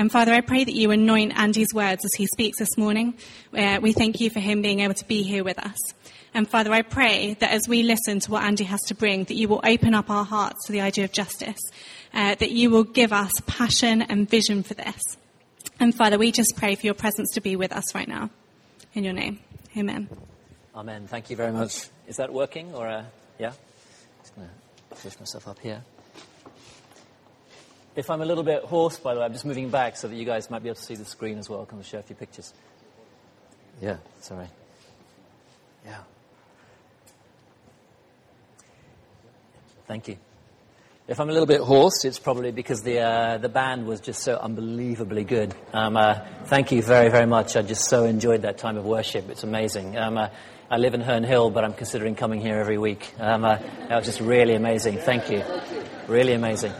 And 0.00 0.10
Father, 0.10 0.32
I 0.32 0.40
pray 0.40 0.64
that 0.64 0.74
you 0.74 0.92
anoint 0.92 1.38
Andy's 1.38 1.74
words 1.74 2.06
as 2.06 2.14
he 2.16 2.24
speaks 2.24 2.58
this 2.58 2.78
morning. 2.78 3.12
Uh, 3.52 3.80
we 3.82 3.92
thank 3.92 4.18
you 4.18 4.30
for 4.30 4.40
him 4.40 4.62
being 4.62 4.80
able 4.80 4.94
to 4.94 5.04
be 5.04 5.22
here 5.22 5.44
with 5.44 5.58
us. 5.58 5.76
And 6.32 6.48
Father, 6.48 6.72
I 6.72 6.80
pray 6.80 7.36
that 7.40 7.50
as 7.50 7.68
we 7.68 7.82
listen 7.82 8.18
to 8.20 8.30
what 8.30 8.42
Andy 8.42 8.64
has 8.64 8.80
to 8.86 8.94
bring, 8.94 9.24
that 9.24 9.34
you 9.34 9.46
will 9.46 9.60
open 9.62 9.94
up 9.94 10.08
our 10.08 10.24
hearts 10.24 10.64
to 10.64 10.72
the 10.72 10.80
idea 10.80 11.04
of 11.04 11.12
justice, 11.12 11.60
uh, 12.14 12.34
that 12.36 12.50
you 12.50 12.70
will 12.70 12.84
give 12.84 13.12
us 13.12 13.30
passion 13.46 14.00
and 14.00 14.26
vision 14.26 14.62
for 14.62 14.72
this. 14.72 15.02
And 15.78 15.94
Father, 15.94 16.16
we 16.16 16.32
just 16.32 16.56
pray 16.56 16.76
for 16.76 16.86
your 16.86 16.94
presence 16.94 17.32
to 17.32 17.42
be 17.42 17.54
with 17.54 17.70
us 17.70 17.94
right 17.94 18.08
now. 18.08 18.30
In 18.94 19.04
your 19.04 19.12
name. 19.12 19.40
Amen. 19.76 20.08
Amen. 20.74 21.08
Thank 21.08 21.28
you 21.28 21.36
very 21.36 21.52
much. 21.52 21.90
Is 22.08 22.16
that 22.16 22.32
working 22.32 22.72
or, 22.72 22.88
uh, 22.88 23.04
yeah? 23.38 23.52
Just 24.22 24.34
going 24.34 24.48
to 24.48 24.96
push 24.96 25.18
myself 25.18 25.46
up 25.46 25.58
here. 25.58 25.82
If 28.00 28.08
I'm 28.08 28.22
a 28.22 28.24
little 28.24 28.44
bit 28.44 28.62
hoarse, 28.62 28.96
by 28.96 29.12
the 29.12 29.20
way, 29.20 29.26
I'm 29.26 29.32
just 29.34 29.44
moving 29.44 29.68
back 29.68 29.94
so 29.94 30.08
that 30.08 30.16
you 30.16 30.24
guys 30.24 30.48
might 30.48 30.62
be 30.62 30.70
able 30.70 30.76
to 30.76 30.82
see 30.82 30.94
the 30.94 31.04
screen 31.04 31.36
as 31.36 31.50
well. 31.50 31.60
I 31.60 31.64
Can 31.66 31.82
show 31.82 31.98
a 31.98 32.02
few 32.02 32.16
pictures? 32.16 32.54
Yeah, 33.82 33.98
sorry. 34.22 34.46
Yeah. 35.84 35.98
Thank 39.86 40.08
you. 40.08 40.16
If 41.08 41.20
I'm 41.20 41.28
a 41.28 41.32
little 41.32 41.44
bit 41.46 41.60
hoarse, 41.60 42.06
it's 42.06 42.18
probably 42.18 42.52
because 42.52 42.80
the, 42.80 43.00
uh, 43.00 43.36
the 43.36 43.50
band 43.50 43.86
was 43.86 44.00
just 44.00 44.22
so 44.22 44.38
unbelievably 44.38 45.24
good. 45.24 45.54
Um, 45.74 45.98
uh, 45.98 46.20
thank 46.46 46.72
you 46.72 46.80
very, 46.80 47.10
very 47.10 47.26
much. 47.26 47.54
I 47.54 47.60
just 47.60 47.84
so 47.84 48.06
enjoyed 48.06 48.42
that 48.42 48.56
time 48.56 48.78
of 48.78 48.86
worship. 48.86 49.28
It's 49.28 49.42
amazing. 49.42 49.98
Um, 49.98 50.16
uh, 50.16 50.30
I 50.70 50.78
live 50.78 50.94
in 50.94 51.02
Herne 51.02 51.24
Hill, 51.24 51.50
but 51.50 51.64
I'm 51.64 51.74
considering 51.74 52.14
coming 52.14 52.40
here 52.40 52.56
every 52.56 52.78
week. 52.78 53.12
Um, 53.18 53.44
uh, 53.44 53.58
that 53.58 53.96
was 53.96 54.06
just 54.06 54.20
really 54.20 54.54
amazing. 54.54 54.96
Thank 54.96 55.30
you. 55.30 55.44
Really 56.08 56.32
amazing. 56.32 56.72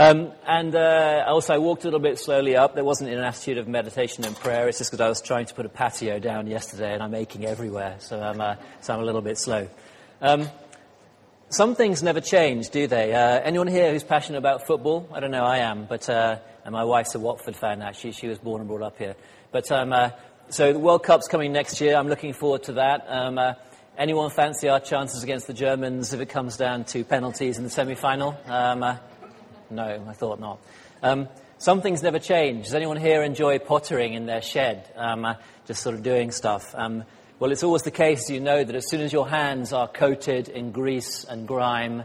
Um, 0.00 0.32
and 0.46 0.74
uh, 0.74 1.24
also, 1.26 1.52
I 1.52 1.58
walked 1.58 1.82
a 1.82 1.88
little 1.88 2.00
bit 2.00 2.18
slowly 2.18 2.56
up. 2.56 2.74
There 2.74 2.82
wasn't 2.82 3.10
an 3.10 3.18
attitude 3.18 3.58
of 3.58 3.68
meditation 3.68 4.24
and 4.24 4.34
prayer. 4.34 4.66
It's 4.66 4.78
just 4.78 4.90
because 4.90 5.04
I 5.04 5.10
was 5.10 5.20
trying 5.20 5.44
to 5.44 5.52
put 5.52 5.66
a 5.66 5.68
patio 5.68 6.18
down 6.18 6.46
yesterday, 6.46 6.94
and 6.94 7.02
I'm 7.02 7.14
aching 7.14 7.44
everywhere, 7.44 7.96
so 7.98 8.18
I'm, 8.18 8.40
uh, 8.40 8.56
so 8.80 8.94
I'm 8.94 9.00
a 9.00 9.04
little 9.04 9.20
bit 9.20 9.36
slow. 9.36 9.68
Um, 10.22 10.48
some 11.50 11.74
things 11.74 12.02
never 12.02 12.22
change, 12.22 12.70
do 12.70 12.86
they? 12.86 13.12
Uh, 13.12 13.40
anyone 13.40 13.66
here 13.66 13.92
who's 13.92 14.02
passionate 14.02 14.38
about 14.38 14.66
football? 14.66 15.06
I 15.12 15.20
don't 15.20 15.32
know, 15.32 15.44
I 15.44 15.58
am, 15.58 15.84
but 15.84 16.08
uh, 16.08 16.38
and 16.64 16.72
my 16.72 16.84
wife's 16.84 17.14
a 17.14 17.20
Watford 17.20 17.56
fan. 17.56 17.82
Actually, 17.82 18.12
she 18.12 18.26
was 18.26 18.38
born 18.38 18.62
and 18.62 18.68
brought 18.68 18.80
up 18.80 18.96
here. 18.96 19.16
But 19.52 19.70
um, 19.70 19.92
uh, 19.92 20.12
so 20.48 20.72
the 20.72 20.78
World 20.78 21.02
Cup's 21.02 21.28
coming 21.28 21.52
next 21.52 21.78
year. 21.78 21.94
I'm 21.94 22.08
looking 22.08 22.32
forward 22.32 22.62
to 22.62 22.72
that. 22.72 23.04
Um, 23.06 23.36
uh, 23.36 23.52
anyone 23.98 24.30
fancy 24.30 24.70
our 24.70 24.80
chances 24.80 25.22
against 25.22 25.46
the 25.46 25.52
Germans 25.52 26.14
if 26.14 26.22
it 26.22 26.30
comes 26.30 26.56
down 26.56 26.84
to 26.84 27.04
penalties 27.04 27.58
in 27.58 27.64
the 27.64 27.70
semi-final? 27.70 28.34
Um, 28.46 28.82
uh, 28.82 28.96
no, 29.70 30.04
I 30.08 30.12
thought 30.12 30.40
not. 30.40 30.60
Um, 31.02 31.28
some 31.58 31.82
things 31.82 32.02
never 32.02 32.18
change. 32.18 32.64
Does 32.64 32.74
anyone 32.74 32.96
here 32.96 33.22
enjoy 33.22 33.58
pottering 33.58 34.14
in 34.14 34.26
their 34.26 34.42
shed? 34.42 34.90
Um, 34.96 35.24
uh, 35.24 35.34
just 35.66 35.82
sort 35.82 35.94
of 35.94 36.02
doing 36.02 36.30
stuff. 36.30 36.74
Um, 36.74 37.04
well, 37.38 37.52
it's 37.52 37.62
always 37.62 37.82
the 37.82 37.90
case, 37.90 38.28
you 38.28 38.40
know, 38.40 38.64
that 38.64 38.74
as 38.74 38.88
soon 38.88 39.00
as 39.00 39.12
your 39.12 39.28
hands 39.28 39.72
are 39.72 39.88
coated 39.88 40.48
in 40.48 40.72
grease 40.72 41.24
and 41.24 41.46
grime, 41.46 42.02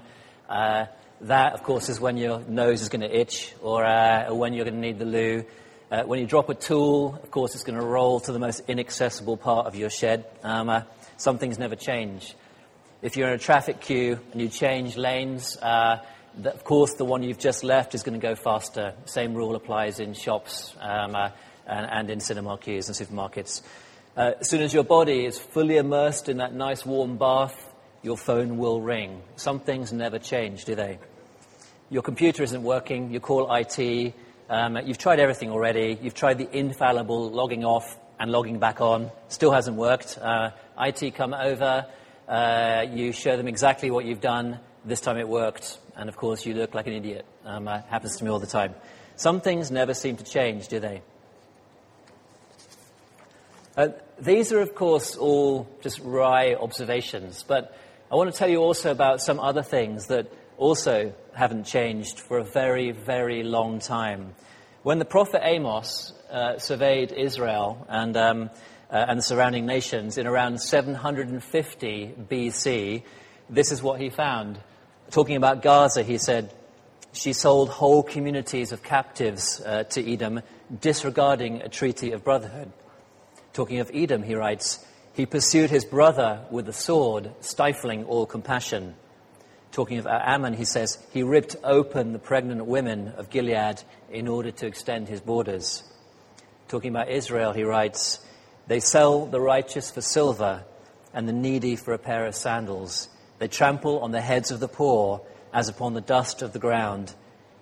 uh, 0.50 0.86
that, 1.22 1.54
of 1.54 1.64
course, 1.64 1.90
is 1.90 2.00
when 2.00 2.18
your 2.18 2.40
nose 2.42 2.82
is 2.82 2.90
going 2.90 3.02
to 3.02 3.14
itch 3.14 3.54
or, 3.62 3.86
uh, 3.86 4.30
or 4.30 4.36
when 4.36 4.54
you're 4.54 4.66
going 4.66 4.76
to 4.76 4.82
need 4.82 5.00
the 5.00 5.06
loo. 5.06 5.46
Uh, 5.92 6.04
when 6.04 6.20
you 6.20 6.26
drop 6.26 6.50
a 6.50 6.54
tool, 6.54 7.20
of 7.22 7.32
course, 7.32 7.54
it's 7.54 7.64
going 7.64 7.80
to 7.80 7.86
roll 7.86 8.20
to 8.20 8.32
the 8.32 8.40
most 8.40 8.62
inaccessible 8.68 9.38
part 9.38 9.68
of 9.68 9.76
your 9.76 9.90
shed. 9.90 10.26
Um, 10.44 10.70
uh, 10.70 10.82
some 11.18 11.38
things 11.38 11.58
never 11.58 11.76
change. 11.76 12.36
If 13.02 13.18
you're 13.18 13.28
in 13.28 13.36
a 13.36 13.38
traffic 13.38 13.82
queue 13.82 14.20
and 14.32 14.42
you 14.42 14.50
change 14.50 14.98
lanes, 14.98 15.58
uh, 15.58 16.00
of 16.44 16.64
course, 16.64 16.96
the 16.96 17.06
one 17.06 17.24
you've 17.24 17.40
just 17.40 17.64
left 17.64 17.96
is 17.96 18.04
going 18.04 18.20
to 18.20 18.26
go 18.26 18.36
faster. 18.36 18.94
Same 19.06 19.34
rule 19.34 19.56
applies 19.56 20.00
in 20.00 20.14
shops 20.14 20.76
um, 20.82 21.16
uh, 21.16 21.30
and, 21.66 21.88
and, 21.90 22.10
in 22.10 22.20
cinema 22.20 22.58
queues 22.58 22.88
and 22.90 22.98
supermarkets. 22.98 23.62
Uh, 24.18 24.32
as 24.40 24.50
soon 24.50 24.62
as 24.62 24.74
your 24.74 24.84
body 24.84 25.26
is 25.26 25.38
fully 25.38 25.78
immersed 25.78 26.30
in 26.30 26.38
that 26.38 26.54
nice 26.54 26.86
warm 26.86 27.18
bath, 27.18 27.74
your 28.02 28.18
phone 28.18 28.58
will 28.58 28.82
ring. 28.82 29.22
Some 29.36 29.60
things 29.60 29.92
never 29.92 30.20
change, 30.20 30.66
do 30.66 30.76
they? 30.76 31.00
Your 31.90 32.04
computer 32.04 32.44
isn't 32.44 32.64
working, 32.64 33.12
you 33.12 33.20
call 33.20 33.54
IT, 33.54 34.14
um, 34.50 34.78
you've 34.86 34.98
tried 34.98 35.20
everything 35.20 35.52
already, 35.52 35.98
you've 36.02 36.14
tried 36.14 36.38
the 36.38 36.50
infallible 36.58 37.32
logging 37.32 37.66
off 37.66 37.98
and 38.20 38.32
logging 38.32 38.60
back 38.60 38.80
on, 38.80 39.12
still 39.28 39.52
hasn't 39.52 39.76
worked. 39.76 40.18
Uh, 40.22 40.52
IT 40.80 41.16
come 41.16 41.34
over, 41.34 41.86
uh, 42.28 42.86
you 42.92 43.12
show 43.12 43.38
them 43.38 43.48
exactly 43.48 43.92
what 43.92 44.06
you've 44.06 44.22
done, 44.22 44.60
this 44.86 45.02
time 45.02 45.18
it 45.18 45.28
worked, 45.28 45.80
and 45.96 46.08
of 46.10 46.16
course 46.16 46.46
you 46.46 46.54
look 46.54 46.74
like 46.76 46.88
an 46.88 46.94
idiot. 46.94 47.26
Um, 47.44 47.68
uh, 47.68 47.82
happens 47.90 48.18
to 48.18 48.24
me 48.24 48.30
all 48.30 48.40
the 48.40 48.48
time. 48.48 48.76
Some 49.16 49.42
things 49.42 49.72
never 49.72 49.94
seem 49.94 50.18
to 50.18 50.24
change, 50.24 50.68
do 50.68 50.80
they? 50.80 51.02
Uh, 53.76 53.90
these 54.20 54.54
are, 54.54 54.62
of 54.62 54.76
course, 54.76 55.16
all 55.16 55.68
just 55.82 56.00
wry 56.00 56.54
observations, 56.54 57.44
but 57.48 57.78
I 58.12 58.16
want 58.16 58.32
to 58.32 58.38
tell 58.38 58.50
you 58.50 58.60
also 58.60 58.92
about 58.92 59.22
some 59.22 59.40
other 59.40 59.64
things 59.64 60.08
that 60.08 60.32
also 60.58 61.14
haven't 61.34 61.66
changed 61.66 62.20
for 62.20 62.38
a 62.38 62.44
very, 62.44 62.92
very 62.92 63.44
long 63.44 63.80
time. 63.80 64.36
When 64.84 65.00
the 65.00 65.06
prophet 65.06 65.42
Amos 65.44 66.14
uh, 66.32 66.60
surveyed 66.60 67.12
Israel 67.12 67.86
and, 67.90 68.16
um, 68.16 68.50
uh, 68.92 69.06
and 69.08 69.20
the 69.20 69.24
surrounding 69.24 69.66
nations 69.66 70.18
in 70.18 70.28
around 70.28 70.62
750 70.62 72.14
BC, 72.30 73.04
this 73.50 73.72
is 73.72 73.82
what 73.82 74.00
he 74.00 74.10
found. 74.10 74.60
Talking 75.16 75.38
about 75.38 75.62
Gaza, 75.62 76.04
he 76.04 76.18
said, 76.18 76.54
She 77.14 77.32
sold 77.32 77.70
whole 77.70 78.04
communities 78.04 78.74
of 78.74 78.84
captives 78.84 79.62
uh, 79.62 79.86
to 79.92 80.14
Edom, 80.14 80.42
disregarding 80.82 81.62
a 81.62 81.70
treaty 81.70 82.12
of 82.12 82.26
brotherhood. 82.26 82.70
Talking 83.54 83.80
of 83.80 83.90
Edom, 83.94 84.24
he 84.24 84.36
writes, 84.36 84.86
He 85.14 85.26
pursued 85.26 85.70
his 85.70 85.86
brother 85.86 86.42
with 86.52 86.68
a 86.68 86.74
sword, 86.74 87.32
stifling 87.40 88.04
all 88.04 88.26
compassion. 88.26 88.94
Talking 89.72 90.00
of 90.00 90.06
Ammon, 90.06 90.54
he 90.54 90.66
says, 90.66 90.98
He 91.14 91.24
ripped 91.24 91.56
open 91.64 92.12
the 92.12 92.20
pregnant 92.20 92.66
women 92.66 93.14
of 93.16 93.30
Gilead 93.30 93.84
in 94.12 94.28
order 94.28 94.52
to 94.52 94.68
extend 94.68 95.08
his 95.08 95.22
borders. 95.22 95.82
Talking 96.68 96.90
about 96.90 97.10
Israel, 97.10 97.54
he 97.54 97.64
writes, 97.64 98.20
They 98.68 98.82
sell 98.82 99.28
the 99.28 99.40
righteous 99.40 99.90
for 99.90 100.02
silver 100.02 100.66
and 101.14 101.26
the 101.26 101.32
needy 101.32 101.78
for 101.78 101.94
a 101.94 101.98
pair 101.98 102.26
of 102.26 102.36
sandals. 102.36 103.08
They 103.40 103.48
trample 103.48 104.00
on 104.00 104.12
the 104.12 104.22
heads 104.22 104.52
of 104.52 104.60
the 104.60 104.68
poor 104.68 105.22
as 105.54 105.70
upon 105.70 105.94
the 105.94 106.02
dust 106.02 106.42
of 106.42 106.54
the 106.54 106.60
ground 106.60 107.14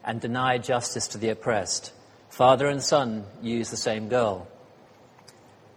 and 0.04 0.20
deny 0.20 0.58
justice 0.58 1.08
to 1.10 1.18
the 1.18 1.30
oppressed. 1.30 1.92
Father 2.30 2.68
and 2.68 2.82
son 2.82 3.26
use 3.42 3.70
the 3.70 3.78
same 3.78 4.10
girl. 4.10 4.48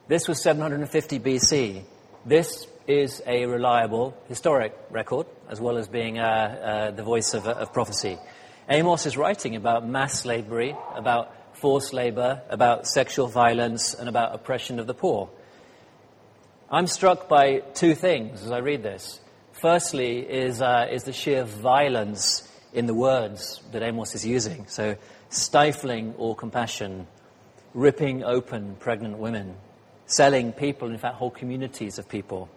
This 0.08 0.28
was 0.28 0.42
750 0.42 1.20
BC. 1.20 1.82
This 2.24 2.66
is 2.86 3.22
a 3.26 3.46
reliable 3.46 4.16
historic 4.28 4.74
record, 4.90 5.26
as 5.48 5.60
well 5.60 5.76
as 5.76 5.88
being 5.88 6.18
uh, 6.18 6.22
uh, 6.22 6.90
the 6.92 7.02
voice 7.02 7.34
of, 7.34 7.46
of 7.46 7.72
prophecy. 7.72 8.18
Amos 8.68 9.06
is 9.06 9.16
writing 9.16 9.56
about 9.56 9.86
mass 9.86 10.20
slavery, 10.20 10.76
about 10.94 11.32
forced 11.56 11.92
labor, 11.92 12.42
about 12.48 12.86
sexual 12.86 13.28
violence, 13.28 13.94
and 13.94 14.08
about 14.08 14.34
oppression 14.34 14.78
of 14.78 14.86
the 14.86 14.94
poor. 14.94 15.28
I'm 16.70 16.86
struck 16.86 17.28
by 17.28 17.60
two 17.74 17.94
things 17.94 18.42
as 18.42 18.50
I 18.50 18.58
read 18.58 18.82
this. 18.82 19.20
Firstly, 19.60 20.18
is, 20.18 20.60
uh, 20.60 20.86
is 20.90 21.04
the 21.04 21.14
sheer 21.14 21.44
violence 21.44 22.46
in 22.74 22.84
the 22.84 22.92
words 22.92 23.62
that 23.72 23.82
Amos 23.82 24.14
is 24.14 24.26
using. 24.26 24.66
So, 24.68 24.96
stifling 25.30 26.14
all 26.18 26.34
compassion, 26.34 27.06
ripping 27.72 28.22
open 28.22 28.76
pregnant 28.76 29.16
women, 29.16 29.56
selling 30.04 30.52
people, 30.52 30.90
in 30.90 30.98
fact, 30.98 31.14
whole 31.14 31.30
communities 31.30 31.98
of 31.98 32.06
people, 32.06 32.50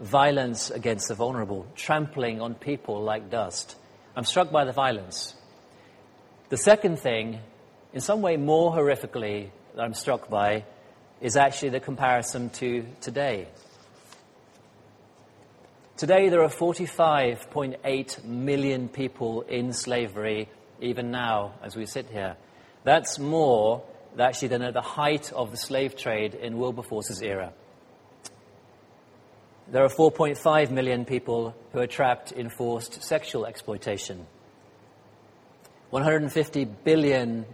violence 0.00 0.70
against 0.70 1.08
the 1.08 1.16
vulnerable, 1.16 1.66
trampling 1.74 2.40
on 2.40 2.54
people 2.54 3.02
like 3.02 3.30
dust. 3.30 3.74
I'm 4.14 4.24
struck 4.24 4.52
by 4.52 4.64
the 4.64 4.72
violence. 4.72 5.34
The 6.50 6.56
second 6.56 7.00
thing, 7.00 7.40
in 7.92 8.00
some 8.00 8.22
way 8.22 8.36
more 8.36 8.72
horrifically, 8.72 9.50
that 9.74 9.82
I'm 9.82 9.94
struck 9.94 10.30
by, 10.30 10.64
is 11.20 11.36
actually 11.36 11.70
the 11.70 11.80
comparison 11.80 12.50
to 12.50 12.86
today. 13.00 13.48
Today, 15.98 16.28
there 16.28 16.44
are 16.44 16.48
45.8 16.48 18.24
million 18.24 18.88
people 18.88 19.42
in 19.42 19.72
slavery, 19.72 20.48
even 20.80 21.10
now, 21.10 21.54
as 21.60 21.74
we 21.74 21.86
sit 21.86 22.08
here. 22.08 22.36
That's 22.84 23.18
more, 23.18 23.82
actually, 24.16 24.46
than 24.46 24.62
at 24.62 24.74
the 24.74 24.80
height 24.80 25.32
of 25.32 25.50
the 25.50 25.56
slave 25.56 25.96
trade 25.96 26.36
in 26.36 26.56
Wilberforce's 26.56 27.20
era. 27.20 27.52
There 29.66 29.82
are 29.82 29.88
4.5 29.88 30.70
million 30.70 31.04
people 31.04 31.56
who 31.72 31.80
are 31.80 31.88
trapped 31.88 32.30
in 32.30 32.48
forced 32.48 33.02
sexual 33.02 33.44
exploitation. 33.44 34.24
$150 35.92 36.74
billion, 36.84 37.44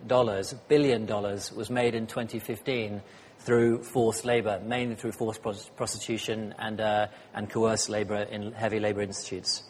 billion 0.68 1.06
dollars 1.06 1.50
was 1.50 1.70
made 1.70 1.94
in 1.94 2.06
2015 2.06 3.00
through 3.44 3.82
forced 3.82 4.24
labor, 4.24 4.60
mainly 4.64 4.94
through 4.94 5.12
forced 5.12 5.42
prostitution 5.76 6.54
and, 6.58 6.80
uh, 6.80 7.06
and 7.34 7.50
coerced 7.50 7.90
labor 7.90 8.16
in 8.16 8.52
heavy 8.52 8.80
labor 8.80 9.02
institutes. 9.02 9.62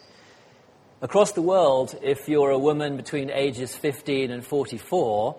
Across 1.03 1.33
the 1.33 1.43
world, 1.43 1.99
if 2.03 2.29
you're 2.29 2.51
a 2.51 2.59
woman 2.59 2.97
between 2.97 3.31
ages 3.31 3.75
15 3.75 4.31
and 4.31 4.47
44, 4.47 5.37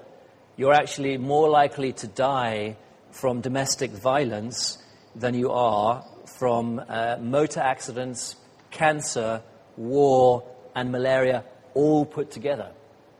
you're 0.57 0.73
actually 0.73 1.17
more 1.17 1.49
likely 1.49 1.93
to 1.93 2.07
die 2.07 2.77
from 3.11 3.39
domestic 3.39 3.91
violence 3.91 4.77
than 5.15 5.33
you 5.33 5.51
are 5.51 6.05
from 6.37 6.81
uh, 6.87 7.17
motor 7.21 7.61
accidents, 7.61 8.35
cancer, 8.69 9.41
war, 9.77 10.43
and 10.75 10.91
malaria 10.91 11.45
all 11.73 12.05
put 12.05 12.31
together 12.31 12.71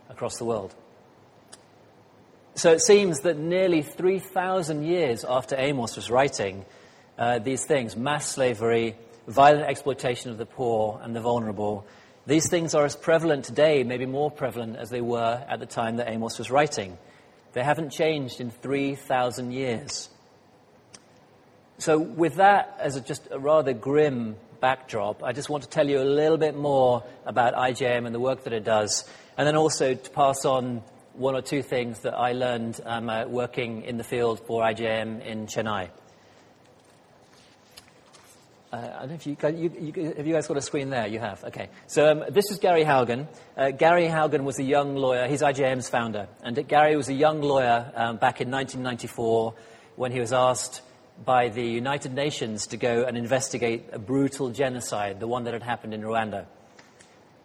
across 0.09 0.37
the 0.37 0.45
world. 0.45 0.75
So 2.55 2.71
it 2.71 2.81
seems 2.81 3.21
that 3.21 3.37
nearly 3.37 3.81
3,000 3.81 4.83
years 4.83 5.23
after 5.23 5.55
Amos 5.57 5.95
was 5.95 6.09
writing 6.09 6.65
uh, 7.17 7.39
these 7.39 7.65
things 7.65 7.95
mass 7.95 8.29
slavery, 8.29 8.95
violent 9.27 9.65
exploitation 9.65 10.31
of 10.31 10.37
the 10.37 10.45
poor 10.45 10.99
and 11.03 11.15
the 11.15 11.21
vulnerable 11.21 11.85
these 12.27 12.49
things 12.49 12.73
are 12.73 12.85
as 12.85 12.95
prevalent 12.95 13.45
today, 13.45 13.83
maybe 13.83 14.07
more 14.07 14.31
prevalent 14.31 14.77
as 14.77 14.89
they 14.89 15.01
were 15.01 15.43
at 15.47 15.59
the 15.59 15.67
time 15.67 15.97
that 15.97 16.09
Amos 16.09 16.39
was 16.39 16.49
writing. 16.49 16.97
They 17.53 17.63
haven't 17.63 17.91
changed 17.91 18.41
in 18.41 18.49
3,000 18.49 19.51
years. 19.51 20.09
So, 21.77 21.99
with 21.99 22.35
that 22.35 22.77
as 22.79 22.95
a, 22.95 23.01
just 23.01 23.27
a 23.29 23.37
rather 23.37 23.73
grim 23.73 24.37
backdrop, 24.59 25.23
I 25.23 25.33
just 25.33 25.49
want 25.49 25.63
to 25.63 25.69
tell 25.69 25.87
you 25.87 26.01
a 26.01 26.03
little 26.03 26.37
bit 26.37 26.55
more 26.55 27.03
about 27.25 27.53
IJM 27.53 28.05
and 28.05 28.15
the 28.15 28.19
work 28.19 28.45
that 28.45 28.53
it 28.53 28.63
does, 28.63 29.07
and 29.37 29.45
then 29.45 29.55
also 29.55 29.93
to 29.93 30.09
pass 30.09 30.45
on 30.45 30.81
one 31.17 31.35
or 31.35 31.41
two 31.41 31.61
things 31.61 31.99
that 32.01 32.13
I 32.13 32.33
learned 32.33 32.79
um, 32.85 33.09
uh, 33.09 33.25
working 33.25 33.83
in 33.83 33.97
the 33.97 34.03
field 34.03 34.39
for 34.45 34.61
IJM 34.61 35.25
in 35.25 35.47
Chennai. 35.47 35.89
Uh, 38.71 38.77
I 38.77 38.99
don't 38.99 39.09
know 39.09 39.15
if 39.15 39.25
you, 39.25 39.37
you, 39.41 39.93
you, 39.95 40.13
have 40.17 40.27
you 40.27 40.33
guys 40.33 40.47
got 40.47 40.57
a 40.57 40.61
screen 40.61 40.89
there? 40.89 41.07
You 41.07 41.19
have. 41.19 41.43
Okay. 41.45 41.69
So 41.87 42.11
um, 42.11 42.23
this 42.29 42.51
is 42.51 42.59
Gary 42.59 42.83
Haugen. 42.83 43.27
Uh, 43.55 43.71
Gary 43.71 44.07
Haugen 44.07 44.43
was 44.43 44.59
a 44.59 44.63
young 44.63 44.95
lawyer. 44.95 45.27
He's 45.27 45.41
IJM's 45.41 45.87
founder, 45.87 46.27
and 46.43 46.67
Gary 46.67 46.97
was 46.97 47.07
a 47.07 47.13
young 47.13 47.41
lawyer 47.41 47.91
um, 47.95 48.17
back 48.17 48.41
in 48.41 48.51
1994 48.51 49.53
when 49.95 50.11
he 50.11 50.19
was 50.19 50.33
asked 50.33 50.81
by 51.23 51.47
the 51.47 51.63
United 51.63 52.13
Nations 52.13 52.67
to 52.67 52.77
go 52.77 53.03
and 53.03 53.15
investigate 53.15 53.85
a 53.93 53.99
brutal 53.99 54.49
genocide, 54.49 55.21
the 55.21 55.27
one 55.27 55.45
that 55.45 55.53
had 55.53 55.63
happened 55.63 55.93
in 55.93 56.01
Rwanda. 56.01 56.45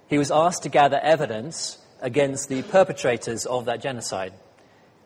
He 0.09 0.19
was 0.19 0.33
asked 0.33 0.65
to 0.65 0.69
gather 0.69 0.99
evidence 0.99 1.79
against 2.01 2.49
the 2.49 2.63
perpetrators 2.63 3.47
of 3.47 3.67
that 3.67 3.83
genocide. 3.83 4.33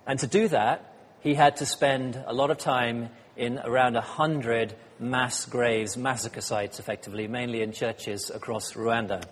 And 0.07 0.19
to 0.21 0.27
do 0.27 0.49
that, 0.49 0.95
he 1.21 1.35
had 1.35 1.57
to 1.57 1.67
spend 1.67 2.23
a 2.27 2.35
lot 2.35 2.51
of 2.51 2.59
time 2.59 3.11
in 3.37 3.59
around 3.59 3.95
100 3.95 4.75
mass 4.99 5.47
graves, 5.47 5.97
massacre 5.97 6.41
sites, 6.41 6.79
effectively, 6.79 7.27
mainly 7.27 7.63
in 7.63 7.73
churches 7.73 8.31
across 8.31 8.75
Rwanda. 8.75 9.25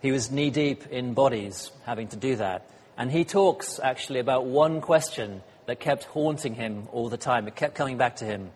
He 0.00 0.12
was 0.12 0.30
knee 0.30 0.50
deep 0.50 0.86
in 0.86 1.14
bodies 1.14 1.70
having 1.84 2.08
to 2.08 2.16
do 2.16 2.36
that. 2.36 2.68
And 2.96 3.10
he 3.10 3.24
talks 3.24 3.78
actually 3.82 4.20
about 4.20 4.44
one 4.44 4.80
question 4.80 5.42
that 5.66 5.80
kept 5.80 6.04
haunting 6.04 6.54
him 6.54 6.88
all 6.92 7.08
the 7.08 7.16
time. 7.16 7.46
It 7.46 7.56
kept 7.56 7.74
coming 7.74 7.96
back 7.96 8.16
to 8.16 8.24
him. 8.24 8.50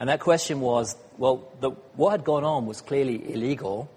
And 0.00 0.08
that 0.08 0.20
question 0.20 0.60
was 0.60 0.96
well, 1.18 1.48
the, 1.60 1.70
what 1.94 2.10
had 2.10 2.24
gone 2.24 2.44
on 2.44 2.66
was 2.66 2.80
clearly 2.80 3.32
illegal. 3.32 3.90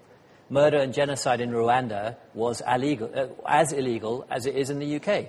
Murder 0.50 0.78
and 0.78 0.94
genocide 0.94 1.42
in 1.42 1.52
Rwanda 1.52 2.16
was 2.34 2.62
illegal, 2.68 3.12
uh, 3.16 3.28
as 3.48 3.72
illegal 3.72 4.26
as 4.30 4.46
it 4.46 4.56
is 4.56 4.70
in 4.70 4.80
the 4.80 4.96
UK. 4.98 5.28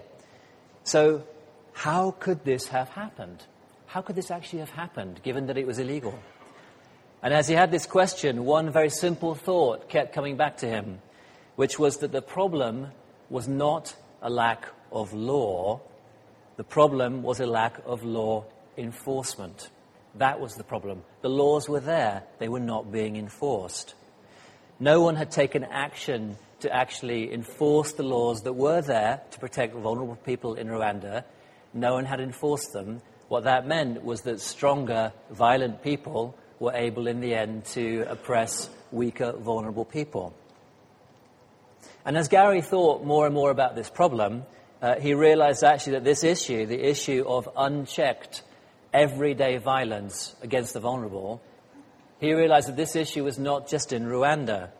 So, 0.84 1.24
how 1.72 2.12
could 2.12 2.44
this 2.44 2.68
have 2.68 2.90
happened? 2.90 3.44
how 3.86 4.02
could 4.02 4.16
this 4.16 4.30
actually 4.30 4.58
have 4.58 4.70
happened, 4.70 5.22
given 5.22 5.46
that 5.46 5.56
it 5.56 5.66
was 5.66 5.78
illegal? 5.78 6.18
And 7.22 7.32
as 7.32 7.48
he 7.48 7.54
had 7.54 7.70
this 7.70 7.86
question, 7.86 8.44
one 8.44 8.70
very 8.70 8.90
simple 8.90 9.34
thought 9.34 9.88
kept 9.88 10.12
coming 10.12 10.36
back 10.36 10.58
to 10.58 10.68
him, 10.68 10.98
which 11.54 11.78
was 11.78 11.98
that 11.98 12.12
the 12.12 12.22
problem 12.22 12.88
was 13.30 13.48
not 13.48 13.96
a 14.20 14.28
lack 14.28 14.66
of 14.92 15.14
law, 15.14 15.80
the 16.56 16.64
problem 16.64 17.22
was 17.22 17.40
a 17.40 17.46
lack 17.46 17.80
of 17.86 18.04
law 18.04 18.44
enforcement. 18.76 19.70
That 20.16 20.40
was 20.40 20.56
the 20.56 20.64
problem. 20.64 21.02
The 21.22 21.30
laws 21.30 21.68
were 21.68 21.80
there, 21.80 22.24
they 22.38 22.48
were 22.48 22.60
not 22.60 22.92
being 22.92 23.16
enforced. 23.16 23.94
No 24.78 25.00
one 25.00 25.16
had 25.16 25.30
taken 25.30 25.64
action 25.64 26.36
to 26.60 26.74
actually 26.74 27.32
enforce 27.32 27.92
the 27.92 28.02
laws 28.02 28.42
that 28.42 28.52
were 28.52 28.80
there 28.80 29.22
to 29.30 29.38
protect 29.38 29.74
vulnerable 29.74 30.16
people 30.16 30.54
in 30.54 30.68
Rwanda. 30.68 31.24
No 31.72 31.94
one 31.94 32.04
had 32.04 32.20
enforced 32.20 32.72
them, 32.72 33.00
what 33.28 33.44
that 33.44 33.66
meant 33.66 34.04
was 34.04 34.22
that 34.22 34.40
stronger, 34.40 35.12
violent 35.30 35.82
people 35.82 36.36
were 36.60 36.72
able 36.72 37.06
in 37.06 37.20
the 37.20 37.34
end 37.34 37.64
to 37.66 38.04
oppress 38.08 38.70
weaker, 38.92 39.32
vulnerable 39.32 39.84
people. 39.84 40.32
And 42.04 42.16
as 42.16 42.28
Gary 42.28 42.62
thought 42.62 43.04
more 43.04 43.26
and 43.26 43.34
more 43.34 43.50
about 43.50 43.74
this 43.74 43.90
problem, 43.90 44.44
uh, 44.80 45.00
he 45.00 45.14
realized 45.14 45.64
actually 45.64 45.94
that 45.94 46.04
this 46.04 46.22
issue, 46.22 46.66
the 46.66 46.88
issue 46.88 47.24
of 47.26 47.48
unchecked, 47.56 48.42
everyday 48.92 49.56
violence 49.56 50.36
against 50.40 50.72
the 50.72 50.80
vulnerable, 50.80 51.42
he 52.20 52.32
realized 52.32 52.68
that 52.68 52.76
this 52.76 52.96
issue 52.96 53.24
was 53.24 53.38
not 53.38 53.68
just 53.68 53.92
in 53.92 54.04
Rwanda. 54.04 54.70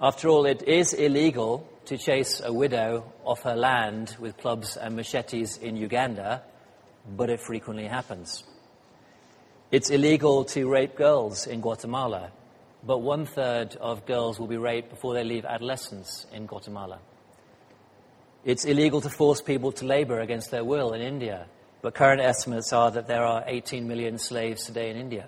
After 0.00 0.28
all, 0.28 0.46
it 0.46 0.62
is 0.62 0.92
illegal 0.92 1.68
to 1.86 1.98
chase 1.98 2.40
a 2.44 2.52
widow 2.52 3.12
off 3.24 3.42
her 3.42 3.56
land 3.56 4.16
with 4.18 4.38
clubs 4.38 4.76
and 4.76 4.96
machetes 4.96 5.58
in 5.58 5.76
Uganda 5.76 6.42
but 7.06 7.30
it 7.30 7.40
frequently 7.40 7.86
happens. 7.86 8.44
It's 9.70 9.90
illegal 9.90 10.44
to 10.46 10.68
rape 10.68 10.96
girls 10.96 11.46
in 11.46 11.60
Guatemala, 11.60 12.32
but 12.84 12.98
one 12.98 13.26
third 13.26 13.76
of 13.76 14.06
girls 14.06 14.38
will 14.38 14.46
be 14.46 14.56
raped 14.56 14.90
before 14.90 15.14
they 15.14 15.24
leave 15.24 15.44
adolescence 15.44 16.26
in 16.32 16.46
Guatemala. 16.46 16.98
It's 18.44 18.64
illegal 18.64 19.00
to 19.02 19.10
force 19.10 19.42
people 19.42 19.70
to 19.72 19.84
labor 19.84 20.20
against 20.20 20.50
their 20.50 20.64
will 20.64 20.92
in 20.92 21.02
India, 21.02 21.46
but 21.82 21.94
current 21.94 22.20
estimates 22.20 22.72
are 22.72 22.90
that 22.90 23.06
there 23.06 23.24
are 23.24 23.44
18 23.46 23.86
million 23.86 24.18
slaves 24.18 24.64
today 24.64 24.90
in 24.90 24.96
India. 24.96 25.26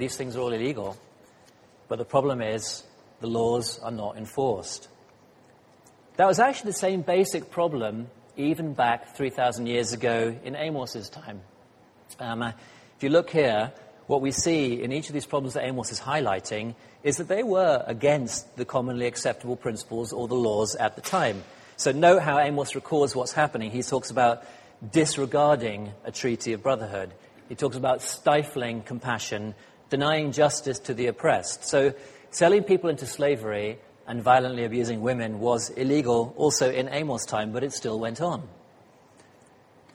These 0.00 0.16
things 0.16 0.34
are 0.34 0.40
all 0.40 0.54
illegal, 0.54 0.96
but 1.88 1.98
the 1.98 2.06
problem 2.06 2.40
is 2.40 2.84
the 3.20 3.26
laws 3.26 3.78
are 3.80 3.90
not 3.90 4.16
enforced. 4.16 4.88
That 6.16 6.26
was 6.26 6.38
actually 6.38 6.70
the 6.70 6.78
same 6.78 7.02
basic 7.02 7.50
problem 7.50 8.08
even 8.34 8.72
back 8.72 9.14
3,000 9.14 9.66
years 9.66 9.92
ago 9.92 10.34
in 10.42 10.56
Amos's 10.56 11.10
time. 11.10 11.42
Um, 12.18 12.40
uh, 12.40 12.52
if 12.96 13.02
you 13.02 13.10
look 13.10 13.28
here, 13.28 13.74
what 14.06 14.22
we 14.22 14.30
see 14.30 14.82
in 14.82 14.90
each 14.90 15.08
of 15.08 15.12
these 15.12 15.26
problems 15.26 15.52
that 15.52 15.66
Amos 15.66 15.92
is 15.92 16.00
highlighting 16.00 16.76
is 17.02 17.18
that 17.18 17.28
they 17.28 17.42
were 17.42 17.84
against 17.86 18.56
the 18.56 18.64
commonly 18.64 19.04
acceptable 19.04 19.54
principles 19.54 20.14
or 20.14 20.28
the 20.28 20.34
laws 20.34 20.76
at 20.76 20.96
the 20.96 21.02
time. 21.02 21.44
So 21.76 21.92
note 21.92 22.22
how 22.22 22.38
Amos 22.38 22.74
records 22.74 23.14
what's 23.14 23.32
happening. 23.32 23.70
He 23.70 23.82
talks 23.82 24.10
about 24.10 24.44
disregarding 24.92 25.92
a 26.04 26.10
treaty 26.10 26.54
of 26.54 26.62
brotherhood. 26.62 27.12
He 27.50 27.54
talks 27.54 27.76
about 27.76 28.00
stifling 28.00 28.82
compassion, 28.82 29.54
denying 29.90 30.32
justice 30.32 30.78
to 30.78 30.94
the 30.94 31.08
oppressed. 31.08 31.64
So 31.64 31.92
selling 32.30 32.62
people 32.62 32.88
into 32.88 33.06
slavery 33.06 33.78
and 34.06 34.22
violently 34.22 34.64
abusing 34.64 35.02
women 35.02 35.40
was 35.40 35.70
illegal 35.70 36.34
also 36.36 36.70
in 36.70 36.88
Amos' 36.88 37.26
time, 37.26 37.52
but 37.52 37.62
it 37.62 37.72
still 37.72 37.98
went 37.98 38.20
on. 38.20 38.48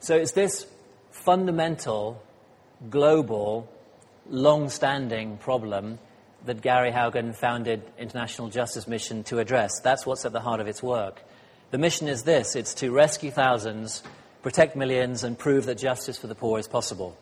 So 0.00 0.14
it's 0.14 0.32
this 0.32 0.66
fundamental, 1.10 2.22
global, 2.88 3.68
long 4.28 4.70
standing 4.70 5.38
problem 5.38 5.98
that 6.44 6.62
Gary 6.62 6.92
Haugen 6.92 7.34
founded 7.34 7.82
International 7.98 8.48
Justice 8.48 8.86
Mission 8.86 9.24
to 9.24 9.38
address. 9.38 9.80
That's 9.80 10.06
what's 10.06 10.24
at 10.24 10.32
the 10.32 10.40
heart 10.40 10.60
of 10.60 10.68
its 10.68 10.82
work. 10.82 11.22
The 11.70 11.78
mission 11.78 12.06
is 12.06 12.22
this 12.22 12.54
it's 12.54 12.74
to 12.74 12.90
rescue 12.92 13.30
thousands, 13.30 14.02
protect 14.42 14.76
millions, 14.76 15.24
and 15.24 15.36
prove 15.36 15.66
that 15.66 15.78
justice 15.78 16.16
for 16.16 16.28
the 16.28 16.34
poor 16.34 16.58
is 16.58 16.68
possible. 16.68 17.18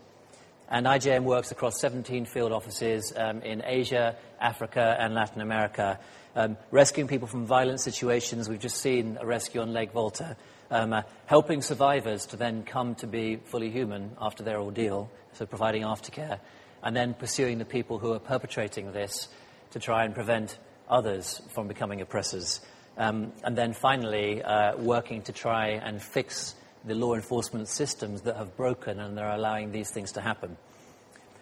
And 0.68 0.86
IJM 0.86 1.24
works 1.24 1.50
across 1.50 1.80
17 1.80 2.24
field 2.24 2.52
offices 2.52 3.12
um, 3.16 3.42
in 3.42 3.62
Asia, 3.64 4.16
Africa, 4.40 4.96
and 4.98 5.14
Latin 5.14 5.40
America 5.40 5.98
um, 6.36 6.56
rescuing 6.70 7.08
people 7.08 7.28
from 7.28 7.46
violent 7.46 7.80
situations. 7.80 8.48
We've 8.48 8.58
just 8.58 8.80
seen 8.80 9.18
a 9.20 9.26
rescue 9.26 9.60
on 9.60 9.72
Lake 9.72 9.92
Volta, 9.92 10.36
um, 10.70 10.92
uh, 10.92 11.02
helping 11.26 11.62
survivors 11.62 12.26
to 12.26 12.36
then 12.36 12.64
come 12.64 12.94
to 12.96 13.06
be 13.06 13.36
fully 13.36 13.70
human 13.70 14.16
after 14.20 14.42
their 14.42 14.60
ordeal, 14.60 15.10
so 15.34 15.46
providing 15.46 15.82
aftercare, 15.82 16.40
and 16.82 16.96
then 16.96 17.14
pursuing 17.14 17.58
the 17.58 17.64
people 17.64 17.98
who 17.98 18.12
are 18.12 18.18
perpetrating 18.18 18.92
this 18.92 19.28
to 19.70 19.78
try 19.78 20.04
and 20.04 20.14
prevent 20.14 20.58
others 20.88 21.40
from 21.50 21.68
becoming 21.68 22.00
oppressors. 22.00 22.60
Um, 22.96 23.32
and 23.42 23.56
then 23.56 23.72
finally, 23.72 24.42
uh, 24.42 24.76
working 24.76 25.22
to 25.22 25.32
try 25.32 25.68
and 25.70 26.00
fix 26.00 26.54
the 26.86 26.94
law 26.94 27.14
enforcement 27.14 27.68
systems 27.68 28.22
that 28.22 28.36
have 28.36 28.56
broken 28.56 29.00
and 29.00 29.16
they're 29.16 29.30
allowing 29.30 29.72
these 29.72 29.90
things 29.90 30.12
to 30.12 30.20
happen. 30.20 30.56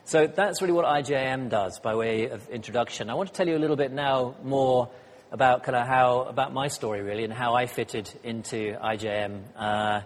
So 0.04 0.26
that's 0.26 0.60
really 0.60 0.72
what 0.72 0.84
IJM 0.84 1.48
does 1.48 1.78
by 1.78 1.94
way 1.94 2.28
of 2.28 2.48
introduction. 2.48 3.08
I 3.08 3.14
want 3.14 3.28
to 3.28 3.34
tell 3.34 3.46
you 3.46 3.56
a 3.56 3.58
little 3.58 3.76
bit 3.76 3.92
now 3.92 4.34
more 4.42 4.90
about 5.30 5.62
kind 5.62 5.76
of 5.76 5.86
how 5.86 6.22
about 6.22 6.52
my 6.52 6.68
story 6.68 7.02
really 7.02 7.24
and 7.24 7.32
how 7.32 7.54
I 7.54 7.66
fitted 7.66 8.10
into 8.22 8.76
IJM 8.82 9.42
uh, 9.56 10.00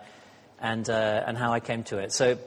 and 0.61 0.89
uh, 0.89 1.25
and 1.27 1.37
how 1.37 1.53
I 1.53 1.61
came 1.61 1.83
to 1.85 1.99
it. 1.99 2.13
So 2.13 2.39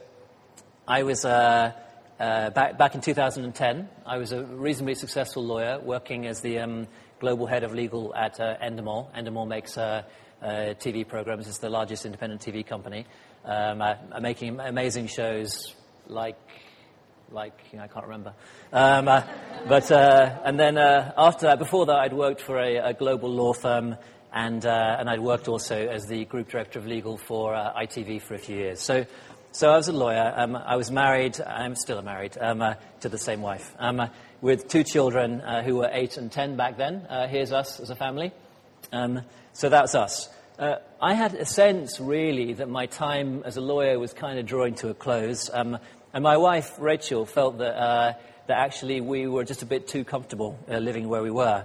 I 0.86 1.02
was. 1.02 1.24
Uh, 1.24 1.72
uh 2.18 2.50
back, 2.50 2.76
back 2.76 2.94
in 2.94 3.00
2010, 3.00 3.88
I 4.04 4.18
was 4.18 4.32
a 4.32 4.44
reasonably 4.44 4.94
successful 4.94 5.42
lawyer 5.42 5.80
working 5.80 6.26
as 6.26 6.42
the 6.42 6.58
um, 6.58 6.86
global 7.18 7.46
head 7.46 7.64
of 7.64 7.72
legal 7.72 8.14
at 8.14 8.38
uh, 8.38 8.56
Endemol. 8.62 9.10
Endemol 9.14 9.48
makes 9.48 9.78
uh, 10.42 10.74
TV 10.78 11.06
programs. 11.06 11.46
It's 11.48 11.58
the 11.58 11.70
largest 11.70 12.06
independent 12.06 12.40
TV 12.40 12.66
company, 12.66 13.06
um, 13.44 13.82
uh, 13.82 13.94
making 14.20 14.58
amazing 14.60 15.06
shows 15.06 15.74
like 16.06 16.38
like 17.30 17.52
you 17.70 17.78
know, 17.78 17.84
I 17.84 17.88
can't 17.88 18.06
remember. 18.06 18.34
Um, 18.72 19.06
uh, 19.06 19.22
but 19.68 19.90
uh, 19.92 20.40
and 20.44 20.58
then 20.58 20.78
uh, 20.78 21.12
after 21.16 21.46
that, 21.46 21.58
before 21.58 21.86
that, 21.86 21.96
I'd 21.96 22.12
worked 22.12 22.40
for 22.40 22.58
a, 22.58 22.76
a 22.76 22.94
global 22.94 23.30
law 23.30 23.52
firm, 23.52 23.96
and 24.32 24.64
and 24.64 25.08
I'd 25.08 25.20
worked 25.20 25.48
also 25.48 25.76
as 25.76 26.06
the 26.06 26.24
group 26.24 26.48
director 26.48 26.78
of 26.78 26.86
legal 26.86 27.16
for 27.16 27.52
ITV 27.52 28.22
for 28.22 28.34
a 28.34 28.38
few 28.38 28.56
years. 28.56 28.80
So. 28.80 29.06
So 29.52 29.68
I 29.68 29.76
was 29.76 29.88
a 29.88 29.92
lawyer. 29.92 30.32
Um, 30.36 30.54
I 30.54 30.76
was 30.76 30.92
married. 30.92 31.40
I'm 31.40 31.74
still 31.74 32.00
married 32.02 32.38
um, 32.38 32.62
to 33.00 33.08
the 33.08 33.18
same 33.18 33.42
wife, 33.42 33.74
um, 33.80 34.08
with 34.40 34.68
two 34.68 34.84
children 34.84 35.40
who 35.64 35.78
were 35.78 35.90
eight 35.90 36.18
and 36.18 36.30
ten 36.30 36.54
back 36.54 36.76
then. 36.76 37.04
here's 37.28 37.50
us 37.50 37.80
as 37.80 37.90
a 37.90 37.96
family. 37.96 38.30
Um, 38.92 39.22
so 39.52 39.68
that's 39.68 39.94
us. 39.94 40.28
I 41.02 41.14
had 41.14 41.34
a 41.34 41.46
sense, 41.46 41.98
really, 41.98 42.52
that 42.52 42.68
my 42.68 42.84
time 42.84 43.42
as 43.46 43.56
a 43.56 43.62
lawyer 43.62 43.98
was 43.98 44.12
kind 44.12 44.38
of 44.38 44.44
drawing 44.44 44.74
to 44.76 44.90
a 44.90 44.94
close. 44.94 45.48
Um, 45.50 45.78
and 46.12 46.22
my 46.22 46.36
wife, 46.36 46.74
Rachel, 46.78 47.24
felt 47.24 47.56
that, 47.58 47.74
uh, 47.74 48.12
that 48.48 48.58
actually 48.58 49.00
we 49.00 49.26
were 49.26 49.44
just 49.44 49.62
a 49.62 49.66
bit 49.66 49.88
too 49.88 50.04
comfortable 50.04 50.58
uh, 50.68 50.76
living 50.76 51.08
where 51.08 51.22
we 51.22 51.30
were. 51.30 51.64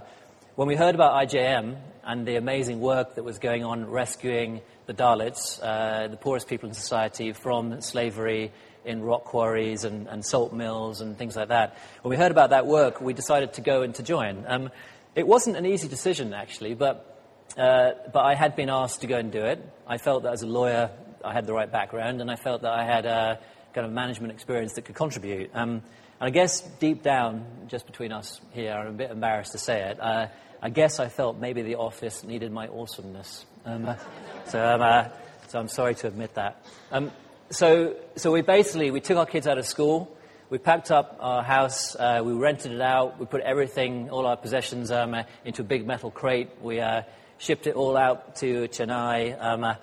When 0.54 0.68
we 0.68 0.74
heard 0.74 0.94
about 0.94 1.12
IJM 1.28 1.76
and 2.02 2.26
the 2.26 2.36
amazing 2.36 2.80
work 2.80 3.16
that 3.16 3.24
was 3.24 3.38
going 3.38 3.62
on 3.62 3.90
rescuing 3.90 4.62
the 4.86 4.94
Dalits, 4.94 5.60
uh, 5.62 6.08
the 6.08 6.16
poorest 6.16 6.48
people 6.48 6.70
in 6.70 6.74
society, 6.74 7.32
from 7.34 7.82
slavery 7.82 8.52
in 8.86 9.02
rock 9.02 9.24
quarries 9.24 9.84
and, 9.84 10.06
and, 10.06 10.24
salt 10.24 10.54
mills 10.54 11.02
and 11.02 11.18
things 11.18 11.36
like 11.36 11.48
that, 11.48 11.76
when 12.00 12.10
we 12.10 12.16
heard 12.16 12.30
about 12.30 12.50
that 12.50 12.66
work, 12.66 13.02
we 13.02 13.12
decided 13.12 13.52
to 13.54 13.60
go 13.60 13.82
and 13.82 13.94
to 13.96 14.02
join. 14.02 14.44
Um, 14.46 14.70
it 15.16 15.26
wasn't 15.26 15.56
an 15.56 15.64
easy 15.64 15.88
decision, 15.88 16.34
actually, 16.34 16.74
but, 16.74 17.18
uh, 17.56 17.92
but 18.12 18.20
I 18.20 18.34
had 18.34 18.54
been 18.54 18.68
asked 18.68 19.00
to 19.00 19.06
go 19.06 19.16
and 19.16 19.32
do 19.32 19.42
it. 19.42 19.58
I 19.86 19.96
felt 19.96 20.24
that 20.24 20.34
as 20.34 20.42
a 20.42 20.46
lawyer, 20.46 20.90
I 21.24 21.32
had 21.32 21.46
the 21.46 21.54
right 21.54 21.70
background, 21.70 22.20
and 22.20 22.30
I 22.30 22.36
felt 22.36 22.62
that 22.62 22.72
I 22.72 22.84
had 22.84 23.06
uh, 23.06 23.36
kind 23.72 23.86
of 23.86 23.92
management 23.92 24.32
experience 24.32 24.74
that 24.74 24.84
could 24.84 24.94
contribute. 24.94 25.50
Um, 25.54 25.82
and 26.20 26.28
I 26.28 26.30
guess 26.30 26.60
deep 26.60 27.02
down, 27.02 27.46
just 27.66 27.86
between 27.86 28.12
us 28.12 28.40
here, 28.52 28.72
I'm 28.72 28.88
a 28.88 28.92
bit 28.92 29.10
embarrassed 29.10 29.52
to 29.52 29.58
say 29.58 29.90
it. 29.90 29.98
Uh, 29.98 30.28
I 30.62 30.68
guess 30.68 31.00
I 31.00 31.08
felt 31.08 31.38
maybe 31.38 31.62
the 31.62 31.76
office 31.76 32.22
needed 32.22 32.52
my 32.52 32.68
awesomeness. 32.68 33.46
Um, 33.64 33.96
so, 34.46 34.62
um, 34.62 34.82
uh, 34.82 35.08
so 35.48 35.58
I'm 35.58 35.68
sorry 35.68 35.94
to 35.96 36.08
admit 36.08 36.34
that. 36.34 36.62
Um, 36.92 37.10
so, 37.50 37.96
so 38.16 38.32
we 38.32 38.42
basically 38.42 38.90
we 38.90 39.00
took 39.00 39.16
our 39.16 39.26
kids 39.26 39.46
out 39.46 39.56
of 39.56 39.66
school. 39.66 40.15
We 40.48 40.58
packed 40.58 40.92
up 40.92 41.16
our 41.18 41.42
house. 41.42 41.96
Uh, 41.96 42.22
we 42.24 42.32
rented 42.32 42.70
it 42.70 42.80
out. 42.80 43.18
We 43.18 43.26
put 43.26 43.40
everything, 43.40 44.10
all 44.10 44.26
our 44.26 44.36
possessions, 44.36 44.92
um, 44.92 45.12
uh, 45.12 45.24
into 45.44 45.62
a 45.62 45.64
big 45.64 45.84
metal 45.84 46.12
crate. 46.12 46.50
We 46.62 46.78
uh, 46.78 47.02
shipped 47.38 47.66
it 47.66 47.74
all 47.74 47.96
out 47.96 48.36
to 48.36 48.68
Chennai, 48.68 49.42
um, 49.42 49.64
uh, 49.64 49.74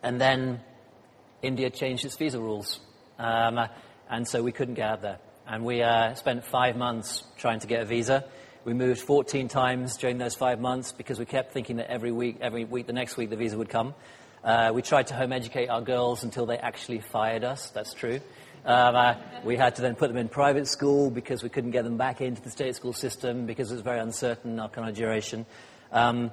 and 0.00 0.20
then 0.20 0.60
India 1.42 1.68
changed 1.68 2.04
its 2.04 2.16
visa 2.16 2.38
rules. 2.38 2.78
Um, 3.18 3.58
and 4.08 4.28
so 4.28 4.40
we 4.40 4.52
couldn't 4.52 4.74
get 4.74 4.88
out 4.88 5.02
there. 5.02 5.18
And 5.48 5.64
we 5.64 5.82
uh, 5.82 6.14
spent 6.14 6.44
five 6.44 6.76
months 6.76 7.24
trying 7.36 7.58
to 7.58 7.66
get 7.66 7.82
a 7.82 7.84
visa. 7.84 8.24
We 8.64 8.74
moved 8.74 9.00
14 9.00 9.48
times 9.48 9.96
during 9.96 10.16
those 10.16 10.36
five 10.36 10.60
months 10.60 10.92
because 10.92 11.18
we 11.18 11.24
kept 11.24 11.52
thinking 11.52 11.78
that 11.78 11.90
every 11.90 12.12
week, 12.12 12.36
every 12.40 12.64
week, 12.64 12.86
the 12.86 12.92
next 12.92 13.16
week, 13.16 13.30
the 13.30 13.36
visa 13.36 13.58
would 13.58 13.68
come. 13.68 13.94
Uh, 14.44 14.70
we 14.72 14.82
tried 14.82 15.08
to 15.08 15.14
home 15.14 15.32
educate 15.32 15.66
our 15.66 15.80
girls 15.80 16.22
until 16.22 16.46
they 16.46 16.56
actually 16.56 17.00
fired 17.00 17.42
us. 17.42 17.70
That's 17.70 17.94
true. 17.94 18.20
Um, 18.64 18.94
uh, 18.94 19.14
we 19.44 19.56
had 19.56 19.76
to 19.76 19.82
then 19.82 19.94
put 19.96 20.08
them 20.08 20.16
in 20.16 20.28
private 20.28 20.68
school 20.68 21.10
because 21.10 21.42
we 21.42 21.48
couldn't 21.48 21.72
get 21.72 21.84
them 21.84 21.96
back 21.96 22.20
into 22.20 22.42
the 22.42 22.50
state 22.50 22.76
school 22.76 22.92
system 22.92 23.46
because 23.46 23.70
it 23.70 23.74
was 23.74 23.82
very 23.82 23.98
uncertain, 23.98 24.60
our 24.60 24.68
kind 24.68 24.88
of 24.88 24.96
duration. 24.96 25.46
Um, 25.90 26.30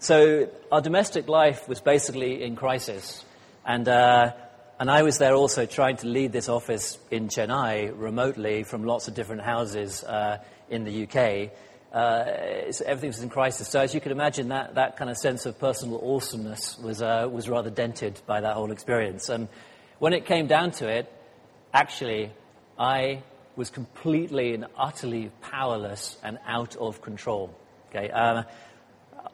so 0.00 0.50
our 0.72 0.80
domestic 0.80 1.28
life 1.28 1.68
was 1.68 1.80
basically 1.80 2.42
in 2.42 2.56
crisis. 2.56 3.24
And 3.64 3.88
uh, 3.88 4.32
and 4.80 4.88
I 4.88 5.02
was 5.02 5.18
there 5.18 5.34
also 5.34 5.66
trying 5.66 5.96
to 5.98 6.06
lead 6.06 6.30
this 6.30 6.48
office 6.48 6.98
in 7.10 7.26
Chennai 7.28 7.92
remotely 7.96 8.62
from 8.62 8.84
lots 8.84 9.08
of 9.08 9.14
different 9.14 9.42
houses 9.42 10.04
uh, 10.04 10.38
in 10.70 10.84
the 10.84 11.02
UK. 11.02 11.50
Uh, 11.92 12.70
so 12.70 12.84
everything 12.84 13.08
was 13.08 13.20
in 13.20 13.28
crisis. 13.28 13.68
So 13.68 13.80
as 13.80 13.92
you 13.92 14.00
can 14.00 14.12
imagine, 14.12 14.50
that, 14.50 14.76
that 14.76 14.96
kind 14.96 15.10
of 15.10 15.16
sense 15.16 15.46
of 15.46 15.58
personal 15.58 16.00
awesomeness 16.00 16.78
was, 16.78 17.02
uh, 17.02 17.28
was 17.28 17.48
rather 17.48 17.70
dented 17.70 18.20
by 18.24 18.40
that 18.40 18.54
whole 18.54 18.70
experience. 18.70 19.28
And 19.28 19.48
when 19.98 20.12
it 20.12 20.26
came 20.26 20.46
down 20.46 20.70
to 20.72 20.88
it, 20.88 21.12
actually, 21.72 22.30
I 22.78 23.22
was 23.56 23.70
completely 23.70 24.54
and 24.54 24.66
utterly 24.76 25.30
powerless 25.40 26.16
and 26.22 26.38
out 26.46 26.76
of 26.76 27.02
control. 27.02 27.54
Okay? 27.90 28.10
Um, 28.10 28.44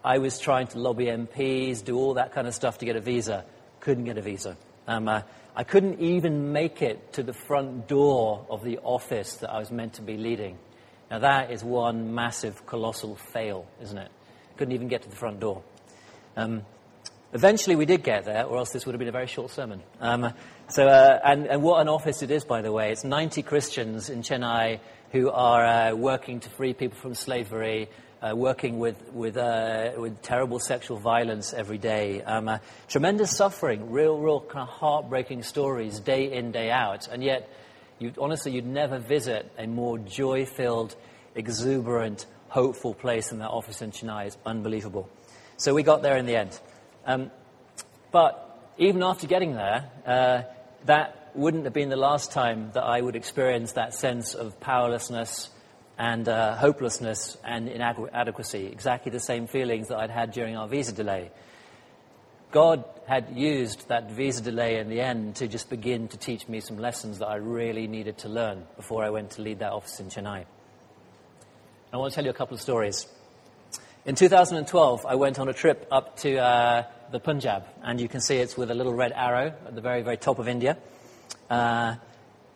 I 0.03 0.19
was 0.19 0.39
trying 0.39 0.67
to 0.69 0.79
lobby 0.79 1.07
MPs, 1.07 1.85
do 1.85 1.97
all 1.97 2.15
that 2.15 2.33
kind 2.33 2.47
of 2.47 2.55
stuff 2.55 2.79
to 2.79 2.85
get 2.85 2.97
a 2.97 3.01
visa. 3.01 3.45
Couldn't 3.81 4.05
get 4.05 4.19
a 4.19 4.23
visa. 4.23 4.57
Um, 4.87 5.09
uh, 5.09 5.23
I 5.57 5.65
couldn't 5.65 6.01
even 6.01 6.53
make 6.53 6.83
it 6.83 7.13
to 7.15 7.23
the 7.23 7.33
front 7.33 7.87
door 7.87 8.45
of 8.51 8.65
the 8.65 8.79
office 8.79 9.37
that 9.37 9.51
I 9.51 9.59
was 9.59 9.71
meant 9.71 9.95
to 9.95 10.03
be 10.03 10.17
leading. 10.17 10.59
Now, 11.11 11.21
that 11.21 11.51
is 11.51 11.63
one 11.63 12.15
massive, 12.15 12.67
colossal 12.67 13.15
fail, 13.15 13.67
isn't 13.83 13.97
it? 13.97 14.11
Couldn't 14.57 14.75
even 14.75 14.89
get 14.89 15.03
to 15.03 15.09
the 15.09 15.17
front 15.17 15.41
door. 15.41 15.63
Um, 16.37 16.65
eventually, 17.35 17.77
we 17.77 17.85
did 17.85 18.03
get 18.03 18.25
there, 18.25 18.45
or 18.45 18.57
else 18.59 18.71
this 18.71 18.87
would 18.87 18.95
have 18.95 18.99
been 18.99 19.09
a 19.09 19.13
very 19.13 19.27
short 19.27 19.51
sermon. 19.51 19.83
Um, 20.01 20.33
so, 20.69 20.87
uh, 20.87 21.21
and, 21.23 21.47
and, 21.47 21.63
what 21.63 21.81
an 21.81 21.89
office 21.89 22.23
it 22.23 22.31
is, 22.31 22.45
by 22.45 22.63
the 22.63 22.73
way. 22.73 22.93
It's 22.93 23.05
90 23.05 23.43
Christians 23.43 24.09
in 24.09 24.23
Chennai 24.23 24.81
who 25.13 25.31
are 25.31 25.65
uh, 25.65 25.95
working 25.95 26.41
to 26.41 26.49
free 26.51 26.73
people 26.73 26.99
from 26.99 27.15
slavery, 27.15 27.89
uh, 28.23 28.35
working 28.35 28.79
with, 28.79 29.13
with, 29.13 29.37
uh, 29.37 29.93
with 29.99 30.23
terrible 30.23 30.59
sexual 30.59 30.97
violence 30.97 31.53
every 31.53 31.79
day, 31.79 32.23
um, 32.23 32.49
uh, 32.49 32.59
tremendous 32.89 33.37
suffering, 33.37 33.91
real, 33.91 34.19
real 34.19 34.41
kind 34.41 34.69
of 34.69 34.75
heartbreaking 34.75 35.43
stories 35.43 36.01
day 36.01 36.33
in, 36.33 36.53
day 36.53 36.71
out. 36.71 37.09
And 37.09 37.23
yet, 37.23 37.49
you, 37.99 38.13
honestly, 38.19 38.53
you'd 38.53 38.67
never 38.67 38.99
visit 38.99 39.51
a 39.59 39.67
more 39.67 39.99
joy 39.99 40.47
filled, 40.47 40.97
exuberant, 41.35 42.27
hopeful 42.49 42.95
place 42.95 43.29
than 43.29 43.41
that 43.41 43.51
office 43.51 43.83
in 43.83 43.91
Chennai. 43.91 44.27
It's 44.27 44.39
unbelievable. 44.47 45.09
So 45.57 45.75
we 45.75 45.83
got 45.83 46.03
there 46.03 46.17
in 46.17 46.27
the 46.27 46.37
end. 46.37 46.59
Um, 47.07 47.31
but 48.13 48.73
even 48.79 49.03
after 49.03 49.27
getting 49.27 49.55
there, 49.55 49.91
uh, 50.07 50.43
that 50.87 51.31
wouldn't 51.35 51.65
have 51.65 51.73
been 51.73 51.89
the 51.89 51.97
last 51.97 52.33
time 52.33 52.71
that 52.75 52.85
I 52.85 53.01
would 53.01 53.17
experience 53.17 53.73
that 53.73 53.95
sense 53.95 54.35
of 54.35 54.61
powerlessness 54.61 55.51
and 55.99 56.29
uh, 56.29 56.57
hopelessness 56.57 57.37
and 57.45 57.69
inadequacy, 57.69 58.67
exactly 58.67 59.11
the 59.11 59.21
same 59.21 59.47
feelings 59.47 59.89
that 59.89 59.99
I'd 59.99 60.11
had 60.11 60.33
during 60.33 60.57
our 60.57 60.69
visa 60.69 60.93
delay. 60.93 61.31
God 62.51 62.85
had 63.07 63.37
used 63.37 63.89
that 63.89 64.11
visa 64.13 64.43
delay 64.43 64.79
in 64.79 64.89
the 64.89 65.01
end 65.01 65.37
to 65.37 65.49
just 65.49 65.69
begin 65.69 66.09
to 66.09 66.17
teach 66.17 66.49
me 66.49 66.61
some 66.61 66.79
lessons 66.79 67.19
that 67.19 67.27
I 67.27 67.37
really 67.37 67.87
needed 67.87 68.19
to 68.19 68.29
learn 68.29 68.65
before 68.77 69.05
I 69.05 69.11
went 69.11 69.33
to 69.33 69.43
lead 69.43 69.59
that 69.59 69.73
office 69.73 69.99
in 70.01 70.07
Chennai. 70.07 70.45
I 71.93 71.97
want 71.97 72.13
to 72.13 72.15
tell 72.15 72.25
you 72.25 72.31
a 72.31 72.35
couple 72.35 72.55
of 72.55 72.61
stories. 72.61 73.07
In 74.05 74.15
2012, 74.15 75.07
I 75.07 75.15
went 75.15 75.39
on 75.39 75.49
a 75.49 75.53
trip 75.53 75.87
up 75.91 76.17
to 76.19 76.37
uh, 76.37 76.83
the 77.13 77.21
Punjab, 77.21 77.65
and 77.83 78.01
you 78.01 78.09
can 78.09 78.21
see 78.21 78.37
it's 78.37 78.57
with 78.57 78.71
a 78.71 78.75
little 78.75 78.95
red 78.95 79.13
arrow 79.13 79.55
at 79.67 79.75
the 79.75 79.81
very, 79.81 80.03
very 80.03 80.17
top 80.17 80.39
of 80.39 80.49
India. 80.49 80.77
Uh, 81.49 81.97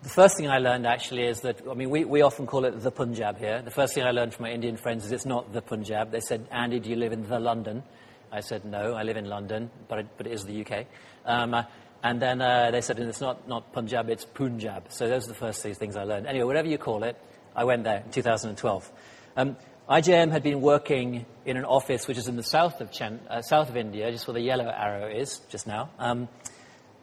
the 0.02 0.08
first 0.08 0.36
thing 0.36 0.48
I 0.48 0.58
learned 0.58 0.86
actually 0.86 1.24
is 1.24 1.40
that, 1.40 1.62
I 1.68 1.74
mean, 1.74 1.90
we, 1.90 2.04
we 2.04 2.22
often 2.22 2.46
call 2.46 2.64
it 2.64 2.80
the 2.80 2.90
Punjab 2.90 3.38
here. 3.38 3.62
The 3.62 3.70
first 3.70 3.94
thing 3.94 4.04
I 4.04 4.12
learned 4.12 4.32
from 4.32 4.44
my 4.44 4.52
Indian 4.52 4.76
friends 4.76 5.04
is 5.04 5.12
it's 5.12 5.26
not 5.26 5.52
the 5.52 5.60
Punjab. 5.60 6.12
They 6.12 6.20
said, 6.20 6.46
Andy, 6.52 6.78
do 6.78 6.90
you 6.90 6.96
live 6.96 7.12
in 7.12 7.28
the 7.28 7.40
London? 7.40 7.82
I 8.30 8.40
said, 8.40 8.64
no, 8.64 8.94
I 8.94 9.02
live 9.02 9.16
in 9.16 9.24
London, 9.24 9.70
but 9.88 10.00
it, 10.00 10.06
but 10.16 10.26
it 10.26 10.32
is 10.32 10.44
the 10.44 10.64
UK. 10.64 10.86
Um, 11.24 11.54
uh, 11.54 11.64
and 12.02 12.22
then 12.22 12.40
uh, 12.40 12.70
they 12.70 12.80
said, 12.80 13.00
it's 13.00 13.20
not, 13.20 13.48
not 13.48 13.72
Punjab, 13.72 14.08
it's 14.08 14.24
Punjab. 14.24 14.92
So 14.92 15.08
those 15.08 15.24
are 15.24 15.28
the 15.28 15.34
first 15.34 15.62
three 15.62 15.74
things 15.74 15.96
I 15.96 16.04
learned. 16.04 16.26
Anyway, 16.26 16.44
whatever 16.44 16.68
you 16.68 16.78
call 16.78 17.02
it, 17.02 17.16
I 17.56 17.64
went 17.64 17.82
there 17.82 18.02
in 18.04 18.10
2012. 18.12 18.92
Um, 19.36 19.56
IJM 19.88 20.30
had 20.32 20.42
been 20.42 20.60
working 20.60 21.24
in 21.46 21.56
an 21.56 21.64
office 21.64 22.06
which 22.06 22.18
is 22.18 22.28
in 22.28 22.36
the 22.36 22.42
south 22.42 22.82
of, 22.82 22.92
Chen, 22.92 23.20
uh, 23.30 23.40
south 23.40 23.70
of 23.70 23.76
India, 23.78 24.12
just 24.12 24.26
where 24.26 24.34
the 24.34 24.40
yellow 24.42 24.68
arrow 24.68 25.08
is 25.08 25.38
just 25.48 25.66
now. 25.66 25.88
Um, 25.98 26.28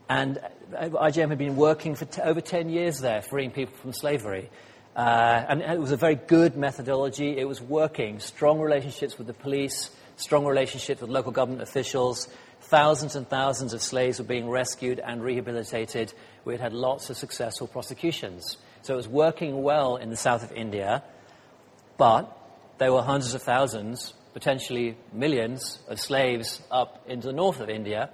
and 0.08 0.40
IJM 0.72 1.30
had 1.30 1.40
been 1.40 1.56
working 1.56 1.96
for 1.96 2.06
t- 2.06 2.22
over 2.22 2.42
10 2.42 2.70
years 2.70 3.00
there, 3.00 3.24
freeing 3.24 3.50
people 3.50 3.76
from 3.76 3.92
slavery. 3.92 4.52
Uh, 4.96 5.00
and 5.50 5.64
it 5.64 5.80
was 5.80 5.92
a 5.92 5.98
very 5.98 6.14
good 6.14 6.58
methodology. 6.58 7.36
It 7.36 7.48
was 7.48 7.60
working. 7.60 8.20
Strong 8.20 8.60
relationships 8.60 9.18
with 9.18 9.26
the 9.26 9.34
police, 9.34 9.90
strong 10.18 10.46
relationships 10.46 11.02
with 11.02 11.10
local 11.10 11.32
government 11.32 11.64
officials. 11.64 12.28
Thousands 12.62 13.16
and 13.16 13.28
thousands 13.28 13.74
of 13.74 13.82
slaves 13.82 14.20
were 14.20 14.26
being 14.26 14.48
rescued 14.48 15.00
and 15.00 15.24
rehabilitated. 15.24 16.14
We 16.46 16.54
had 16.54 16.62
had 16.62 16.74
lots 16.74 17.10
of 17.10 17.18
successful 17.18 17.66
prosecutions. 17.66 18.58
So 18.84 18.94
it 18.94 18.98
was 18.98 19.08
working 19.08 19.64
well 19.64 19.96
in 19.96 20.12
the 20.12 20.18
south 20.18 20.44
of 20.44 20.52
India, 20.52 21.02
but 21.98 22.44
there 22.78 22.92
were 22.92 23.02
hundreds 23.02 23.34
of 23.34 23.42
thousands, 23.42 24.14
potentially 24.34 24.98
millions, 25.14 25.80
of 25.88 26.00
slaves 26.00 26.62
up 26.70 27.04
into 27.08 27.28
the 27.28 27.34
north 27.34 27.60
of 27.60 27.70
India 27.70 28.10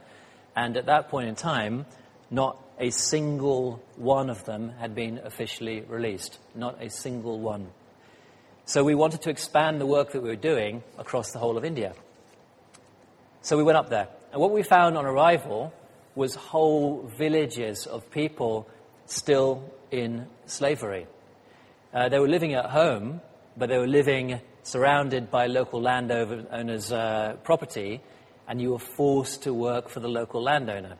and 0.55 0.77
at 0.77 0.87
that 0.87 1.09
point 1.09 1.29
in 1.29 1.35
time, 1.35 1.85
not 2.29 2.57
a 2.79 2.89
single 2.89 3.81
one 3.95 4.29
of 4.29 4.43
them 4.45 4.69
had 4.79 4.95
been 4.95 5.19
officially 5.19 5.81
released. 5.81 6.39
Not 6.55 6.81
a 6.81 6.89
single 6.89 7.39
one. 7.39 7.69
So 8.65 8.83
we 8.83 8.95
wanted 8.95 9.21
to 9.23 9.29
expand 9.29 9.79
the 9.79 9.85
work 9.85 10.11
that 10.11 10.21
we 10.21 10.29
were 10.29 10.35
doing 10.35 10.83
across 10.97 11.31
the 11.31 11.39
whole 11.39 11.57
of 11.57 11.65
India. 11.65 11.93
So 13.41 13.57
we 13.57 13.63
went 13.63 13.77
up 13.77 13.89
there. 13.89 14.07
And 14.31 14.41
what 14.41 14.51
we 14.51 14.63
found 14.63 14.97
on 14.97 15.05
arrival 15.05 15.73
was 16.15 16.35
whole 16.35 17.03
villages 17.17 17.85
of 17.85 18.09
people 18.11 18.67
still 19.05 19.71
in 19.89 20.27
slavery. 20.45 21.07
Uh, 21.93 22.09
they 22.09 22.19
were 22.19 22.27
living 22.27 22.53
at 22.53 22.65
home, 22.65 23.21
but 23.57 23.69
they 23.69 23.77
were 23.77 23.87
living 23.87 24.39
surrounded 24.63 25.31
by 25.31 25.47
local 25.47 25.81
landowners' 25.81 26.91
uh, 26.91 27.37
property, 27.43 28.01
and 28.47 28.61
you 28.61 28.71
were 28.71 28.79
forced 28.79 29.43
to 29.43 29.53
work 29.53 29.89
for 29.89 29.99
the 29.99 30.07
local 30.07 30.41
landowner. 30.41 30.95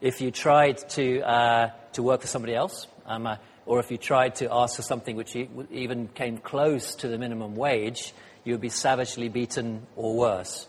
If 0.00 0.20
you 0.20 0.30
tried 0.30 0.78
to, 0.90 1.20
uh, 1.20 1.70
to 1.92 2.02
work 2.02 2.20
for 2.20 2.26
somebody 2.26 2.54
else, 2.54 2.86
um, 3.06 3.26
uh, 3.26 3.36
or 3.66 3.80
if 3.80 3.90
you 3.90 3.98
tried 3.98 4.36
to 4.36 4.48
ask 4.52 4.76
for 4.76 4.82
something 4.82 5.16
which 5.16 5.36
even 5.36 6.08
came 6.08 6.38
close 6.38 6.94
to 6.96 7.08
the 7.08 7.18
minimum 7.18 7.54
wage, 7.54 8.12
you 8.44 8.54
would 8.54 8.60
be 8.60 8.68
savagely 8.68 9.28
beaten 9.28 9.86
or 9.94 10.16
worse. 10.16 10.66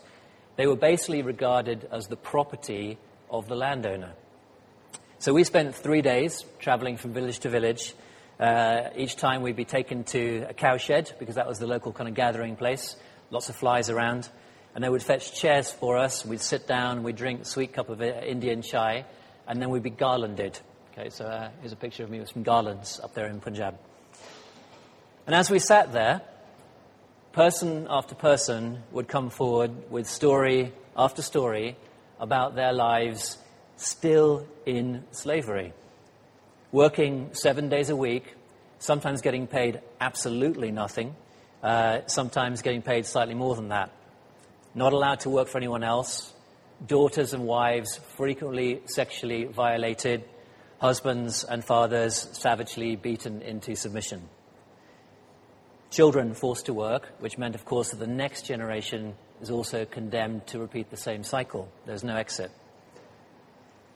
They 0.56 0.66
were 0.66 0.76
basically 0.76 1.22
regarded 1.22 1.88
as 1.90 2.06
the 2.06 2.16
property 2.16 2.98
of 3.30 3.48
the 3.48 3.56
landowner. 3.56 4.12
So 5.18 5.32
we 5.32 5.42
spent 5.42 5.74
three 5.74 6.02
days 6.02 6.44
traveling 6.58 6.96
from 6.96 7.12
village 7.12 7.40
to 7.40 7.48
village. 7.48 7.94
Uh, 8.38 8.90
each 8.96 9.16
time 9.16 9.42
we'd 9.42 9.56
be 9.56 9.64
taken 9.64 10.04
to 10.04 10.46
a 10.48 10.54
cowshed 10.54 11.14
because 11.18 11.36
that 11.36 11.46
was 11.46 11.58
the 11.58 11.66
local 11.66 11.92
kind 11.92 12.08
of 12.08 12.14
gathering 12.14 12.56
place. 12.56 12.96
Lots 13.30 13.48
of 13.48 13.56
flies 13.56 13.90
around. 13.90 14.28
And 14.74 14.82
they 14.82 14.88
would 14.88 15.02
fetch 15.02 15.34
chairs 15.40 15.70
for 15.70 15.96
us. 15.96 16.26
We'd 16.26 16.40
sit 16.40 16.66
down, 16.66 17.04
we'd 17.04 17.16
drink 17.16 17.42
a 17.42 17.44
sweet 17.44 17.72
cup 17.72 17.88
of 17.90 18.00
uh, 18.00 18.04
Indian 18.04 18.60
chai, 18.62 19.04
and 19.46 19.62
then 19.62 19.70
we'd 19.70 19.84
be 19.84 19.90
garlanded. 19.90 20.58
Okay, 20.92 21.10
so 21.10 21.24
uh, 21.24 21.50
here's 21.60 21.72
a 21.72 21.76
picture 21.76 22.02
of 22.02 22.10
me 22.10 22.18
with 22.18 22.30
some 22.30 22.42
garlands 22.42 23.00
up 23.02 23.14
there 23.14 23.26
in 23.26 23.40
Punjab. 23.40 23.78
And 25.26 25.34
as 25.34 25.50
we 25.50 25.58
sat 25.58 25.92
there, 25.92 26.22
person 27.32 27.86
after 27.88 28.14
person 28.14 28.82
would 28.92 29.08
come 29.08 29.30
forward 29.30 29.90
with 29.90 30.08
story 30.08 30.72
after 30.96 31.22
story 31.22 31.76
about 32.20 32.54
their 32.54 32.72
lives 32.72 33.38
still 33.76 34.46
in 34.66 35.04
slavery, 35.10 35.72
working 36.74 37.30
seven 37.34 37.68
days 37.68 37.88
a 37.88 37.94
week, 37.94 38.34
sometimes 38.80 39.20
getting 39.20 39.46
paid 39.46 39.80
absolutely 40.00 40.72
nothing, 40.72 41.14
uh, 41.62 42.00
sometimes 42.06 42.62
getting 42.62 42.82
paid 42.82 43.06
slightly 43.06 43.34
more 43.34 43.54
than 43.54 43.68
that, 43.68 43.92
not 44.74 44.92
allowed 44.92 45.20
to 45.20 45.30
work 45.30 45.46
for 45.46 45.58
anyone 45.58 45.84
else, 45.84 46.34
daughters 46.84 47.32
and 47.32 47.46
wives 47.46 48.00
frequently 48.16 48.82
sexually 48.86 49.44
violated, 49.44 50.24
husbands 50.80 51.44
and 51.44 51.64
fathers 51.64 52.28
savagely 52.32 52.96
beaten 52.96 53.40
into 53.42 53.76
submission 53.76 54.28
children 55.94 56.34
forced 56.34 56.66
to 56.66 56.74
work, 56.74 57.08
which 57.20 57.38
meant, 57.38 57.54
of 57.54 57.64
course, 57.64 57.90
that 57.90 58.00
the 58.00 58.06
next 58.06 58.42
generation 58.46 59.14
is 59.40 59.48
also 59.48 59.84
condemned 59.84 60.44
to 60.48 60.58
repeat 60.58 60.90
the 60.90 60.96
same 60.96 61.22
cycle. 61.22 61.70
There's 61.86 62.02
no 62.02 62.16
exit. 62.16 62.50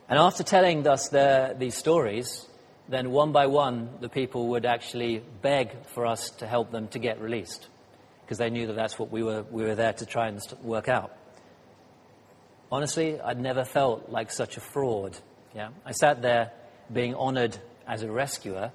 And 0.07 0.17
after 0.17 0.43
telling 0.43 0.87
us 0.87 1.09
these 1.09 1.75
stories, 1.75 2.47
then 2.89 3.11
one 3.11 3.31
by 3.31 3.45
one, 3.45 3.89
the 4.01 4.09
people 4.09 4.47
would 4.47 4.65
actually 4.65 5.21
beg 5.41 5.85
for 5.87 6.07
us 6.07 6.31
to 6.39 6.47
help 6.47 6.71
them 6.71 6.87
to 6.89 6.99
get 6.99 7.21
released, 7.21 7.67
because 8.25 8.39
they 8.39 8.49
knew 8.49 8.67
that 8.67 8.75
that's 8.75 8.97
what 8.97 9.11
we 9.11 9.21
were, 9.21 9.43
we 9.43 9.63
were 9.63 9.75
there 9.75 9.93
to 9.93 10.05
try 10.05 10.27
and 10.27 10.41
work 10.63 10.89
out. 10.89 11.15
Honestly, 12.71 13.19
I'd 13.21 13.39
never 13.39 13.63
felt 13.63 14.09
like 14.09 14.31
such 14.31 14.57
a 14.57 14.59
fraud. 14.59 15.17
Yeah? 15.55 15.69
I 15.85 15.91
sat 15.91 16.21
there 16.21 16.51
being 16.91 17.15
honored 17.15 17.57
as 17.87 18.01
a 18.03 18.11
rescuer, 18.11 18.71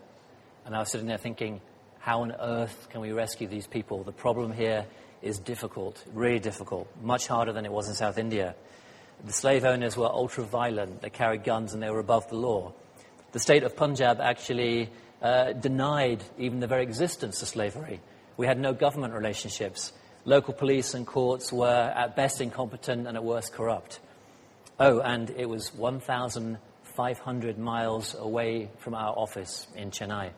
and 0.64 0.74
I 0.74 0.78
was 0.78 0.90
sitting 0.90 1.08
there 1.08 1.18
thinking, 1.18 1.60
how 1.98 2.22
on 2.22 2.32
earth 2.32 2.88
can 2.90 3.00
we 3.00 3.12
rescue 3.12 3.48
these 3.48 3.66
people? 3.66 4.04
The 4.04 4.12
problem 4.12 4.52
here 4.52 4.86
is 5.22 5.38
difficult, 5.38 6.04
really 6.12 6.38
difficult, 6.38 6.88
much 7.02 7.26
harder 7.26 7.52
than 7.52 7.64
it 7.64 7.72
was 7.72 7.88
in 7.88 7.94
South 7.94 8.18
India. 8.18 8.54
The 9.24 9.32
slave 9.32 9.64
owners 9.64 9.96
were 9.96 10.06
ultra 10.06 10.44
violent, 10.44 11.00
they 11.02 11.10
carried 11.10 11.44
guns 11.44 11.72
and 11.72 11.82
they 11.82 11.90
were 11.90 12.00
above 12.00 12.28
the 12.28 12.36
law. 12.36 12.74
The 13.34 13.40
state 13.40 13.64
of 13.64 13.74
Punjab 13.74 14.20
actually 14.20 14.90
uh, 15.20 15.54
denied 15.54 16.22
even 16.38 16.60
the 16.60 16.68
very 16.68 16.84
existence 16.84 17.42
of 17.42 17.48
slavery. 17.48 18.00
We 18.36 18.46
had 18.46 18.60
no 18.60 18.72
government 18.72 19.12
relationships. 19.12 19.92
Local 20.24 20.54
police 20.54 20.94
and 20.94 21.04
courts 21.04 21.52
were 21.52 21.92
at 21.96 22.14
best 22.14 22.40
incompetent 22.40 23.08
and 23.08 23.16
at 23.16 23.24
worst 23.24 23.52
corrupt. 23.52 23.98
Oh, 24.78 25.00
and 25.00 25.30
it 25.30 25.48
was 25.48 25.74
1,500 25.74 27.58
miles 27.58 28.14
away 28.16 28.70
from 28.78 28.94
our 28.94 29.12
office 29.18 29.66
in 29.74 29.90
Chennai. 29.90 30.30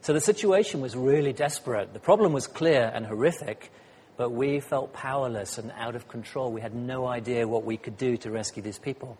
So 0.00 0.14
the 0.14 0.20
situation 0.22 0.80
was 0.80 0.96
really 0.96 1.34
desperate. 1.34 1.92
The 1.92 2.00
problem 2.00 2.32
was 2.32 2.46
clear 2.46 2.90
and 2.94 3.04
horrific, 3.04 3.70
but 4.16 4.30
we 4.30 4.60
felt 4.60 4.94
powerless 4.94 5.58
and 5.58 5.70
out 5.76 5.94
of 5.94 6.08
control. 6.08 6.50
We 6.50 6.62
had 6.62 6.74
no 6.74 7.06
idea 7.06 7.46
what 7.46 7.66
we 7.66 7.76
could 7.76 7.98
do 7.98 8.16
to 8.16 8.30
rescue 8.30 8.62
these 8.62 8.78
people. 8.78 9.18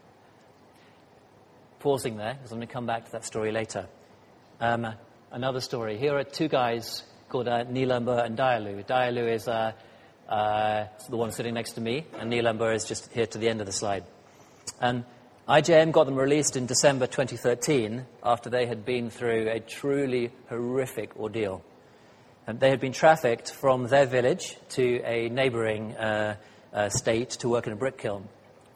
Pausing 1.84 2.16
there, 2.16 2.32
because 2.32 2.50
I'm 2.50 2.56
going 2.56 2.66
to 2.66 2.72
come 2.72 2.86
back 2.86 3.04
to 3.04 3.12
that 3.12 3.26
story 3.26 3.52
later. 3.52 3.86
Um, 4.58 4.94
another 5.30 5.60
story. 5.60 5.98
Here 5.98 6.16
are 6.16 6.24
two 6.24 6.48
guys 6.48 7.02
called 7.28 7.46
uh, 7.46 7.66
and 7.66 7.76
Dayalu. 7.76 8.86
Dayalu 8.86 9.34
is 9.34 9.46
uh, 9.46 9.72
uh, 10.26 10.86
the 11.10 11.16
one 11.18 11.30
sitting 11.30 11.52
next 11.52 11.72
to 11.72 11.82
me, 11.82 12.06
and 12.18 12.32
Nilambar 12.32 12.74
is 12.74 12.86
just 12.86 13.12
here 13.12 13.26
to 13.26 13.36
the 13.36 13.50
end 13.50 13.60
of 13.60 13.66
the 13.66 13.72
slide. 13.74 14.04
And 14.80 15.04
IJM 15.46 15.92
got 15.92 16.04
them 16.04 16.16
released 16.16 16.56
in 16.56 16.64
December 16.64 17.06
2013 17.06 18.06
after 18.22 18.48
they 18.48 18.64
had 18.64 18.86
been 18.86 19.10
through 19.10 19.50
a 19.50 19.60
truly 19.60 20.32
horrific 20.48 21.14
ordeal. 21.18 21.62
And 22.46 22.60
they 22.60 22.70
had 22.70 22.80
been 22.80 22.92
trafficked 22.94 23.52
from 23.52 23.88
their 23.88 24.06
village 24.06 24.56
to 24.70 25.02
a 25.04 25.28
neighboring 25.28 25.92
uh, 25.96 26.36
uh, 26.72 26.88
state 26.88 27.28
to 27.40 27.50
work 27.50 27.66
in 27.66 27.74
a 27.74 27.76
brick 27.76 27.98
kiln. 27.98 28.26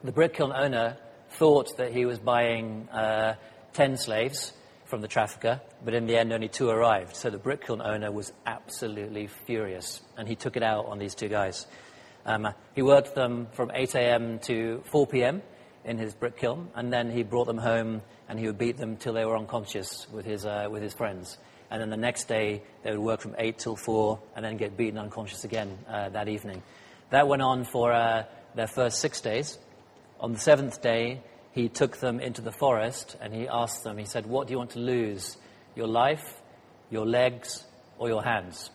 The 0.04 0.12
brick 0.12 0.34
kiln 0.34 0.52
owner 0.52 0.98
thought 1.30 1.76
that 1.76 1.92
he 1.92 2.06
was 2.06 2.18
buying 2.18 2.88
uh, 2.88 3.34
10 3.74 3.96
slaves 3.96 4.52
from 4.84 5.00
the 5.00 5.08
trafficker, 5.08 5.60
but 5.84 5.94
in 5.94 6.06
the 6.06 6.16
end 6.16 6.32
only 6.32 6.48
two 6.48 6.70
arrived. 6.70 7.14
So 7.14 7.30
the 7.30 7.38
brick 7.38 7.66
kiln 7.66 7.82
owner 7.82 8.10
was 8.10 8.32
absolutely 8.46 9.26
furious, 9.26 10.00
and 10.16 10.26
he 10.26 10.34
took 10.34 10.56
it 10.56 10.62
out 10.62 10.86
on 10.86 10.98
these 10.98 11.14
two 11.14 11.28
guys. 11.28 11.66
Um, 12.24 12.48
he 12.74 12.82
worked 12.82 13.14
them 13.14 13.48
from 13.52 13.70
8 13.74 13.94
a.m. 13.94 14.38
to 14.40 14.82
4 14.86 15.06
p.m 15.06 15.42
in 15.88 15.98
his 15.98 16.14
brick 16.14 16.36
kiln, 16.36 16.68
and 16.74 16.92
then 16.92 17.10
he 17.10 17.22
brought 17.22 17.46
them 17.46 17.58
home 17.58 18.02
and 18.28 18.38
he 18.38 18.46
would 18.46 18.58
beat 18.58 18.76
them 18.76 18.96
till 18.96 19.14
they 19.14 19.24
were 19.24 19.36
unconscious 19.36 20.06
with 20.12 20.26
his, 20.26 20.44
uh, 20.44 20.68
with 20.70 20.82
his 20.82 20.92
friends. 20.92 21.38
And 21.70 21.80
then 21.80 21.88
the 21.88 21.96
next 21.96 22.28
day, 22.28 22.62
they 22.82 22.90
would 22.90 23.00
work 23.00 23.20
from 23.20 23.34
8 23.38 23.58
till 23.58 23.74
4 23.74 24.20
and 24.36 24.44
then 24.44 24.58
get 24.58 24.76
beaten 24.76 24.98
unconscious 24.98 25.44
again 25.44 25.78
uh, 25.88 26.10
that 26.10 26.28
evening. 26.28 26.62
That 27.10 27.26
went 27.26 27.40
on 27.40 27.64
for 27.64 27.92
uh, 27.92 28.24
their 28.54 28.66
first 28.66 29.00
six 29.00 29.22
days. 29.22 29.58
On 30.20 30.32
the 30.32 30.38
seventh 30.38 30.82
day, 30.82 31.22
he 31.52 31.68
took 31.68 31.98
them 31.98 32.20
into 32.20 32.42
the 32.42 32.52
forest 32.52 33.16
and 33.20 33.32
he 33.32 33.48
asked 33.48 33.84
them, 33.84 33.98
he 33.98 34.04
said, 34.04 34.26
What 34.26 34.46
do 34.46 34.52
you 34.52 34.58
want 34.58 34.70
to 34.70 34.78
lose? 34.78 35.36
Your 35.74 35.88
life, 35.88 36.40
your 36.90 37.06
legs, 37.06 37.64
or 37.98 38.08
your 38.08 38.22
hands? 38.22 38.70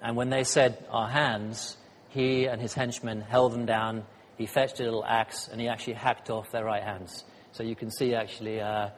And 0.00 0.16
when 0.16 0.30
they 0.30 0.44
said, 0.44 0.84
Our 0.90 1.08
hands, 1.08 1.76
he 2.08 2.46
and 2.46 2.60
his 2.60 2.74
henchmen 2.74 3.20
held 3.20 3.52
them 3.52 3.66
down 3.66 4.04
he 4.42 4.46
fetched 4.46 4.80
a 4.80 4.82
little 4.82 5.04
axe 5.04 5.48
and 5.48 5.60
he 5.60 5.68
actually 5.68 5.94
hacked 5.94 6.28
off 6.28 6.50
their 6.50 6.64
right 6.64 6.82
hands. 6.82 7.24
So 7.52 7.62
you 7.62 7.76
can 7.76 7.90
see 7.90 8.14
actually, 8.14 8.60
uh, 8.60 8.88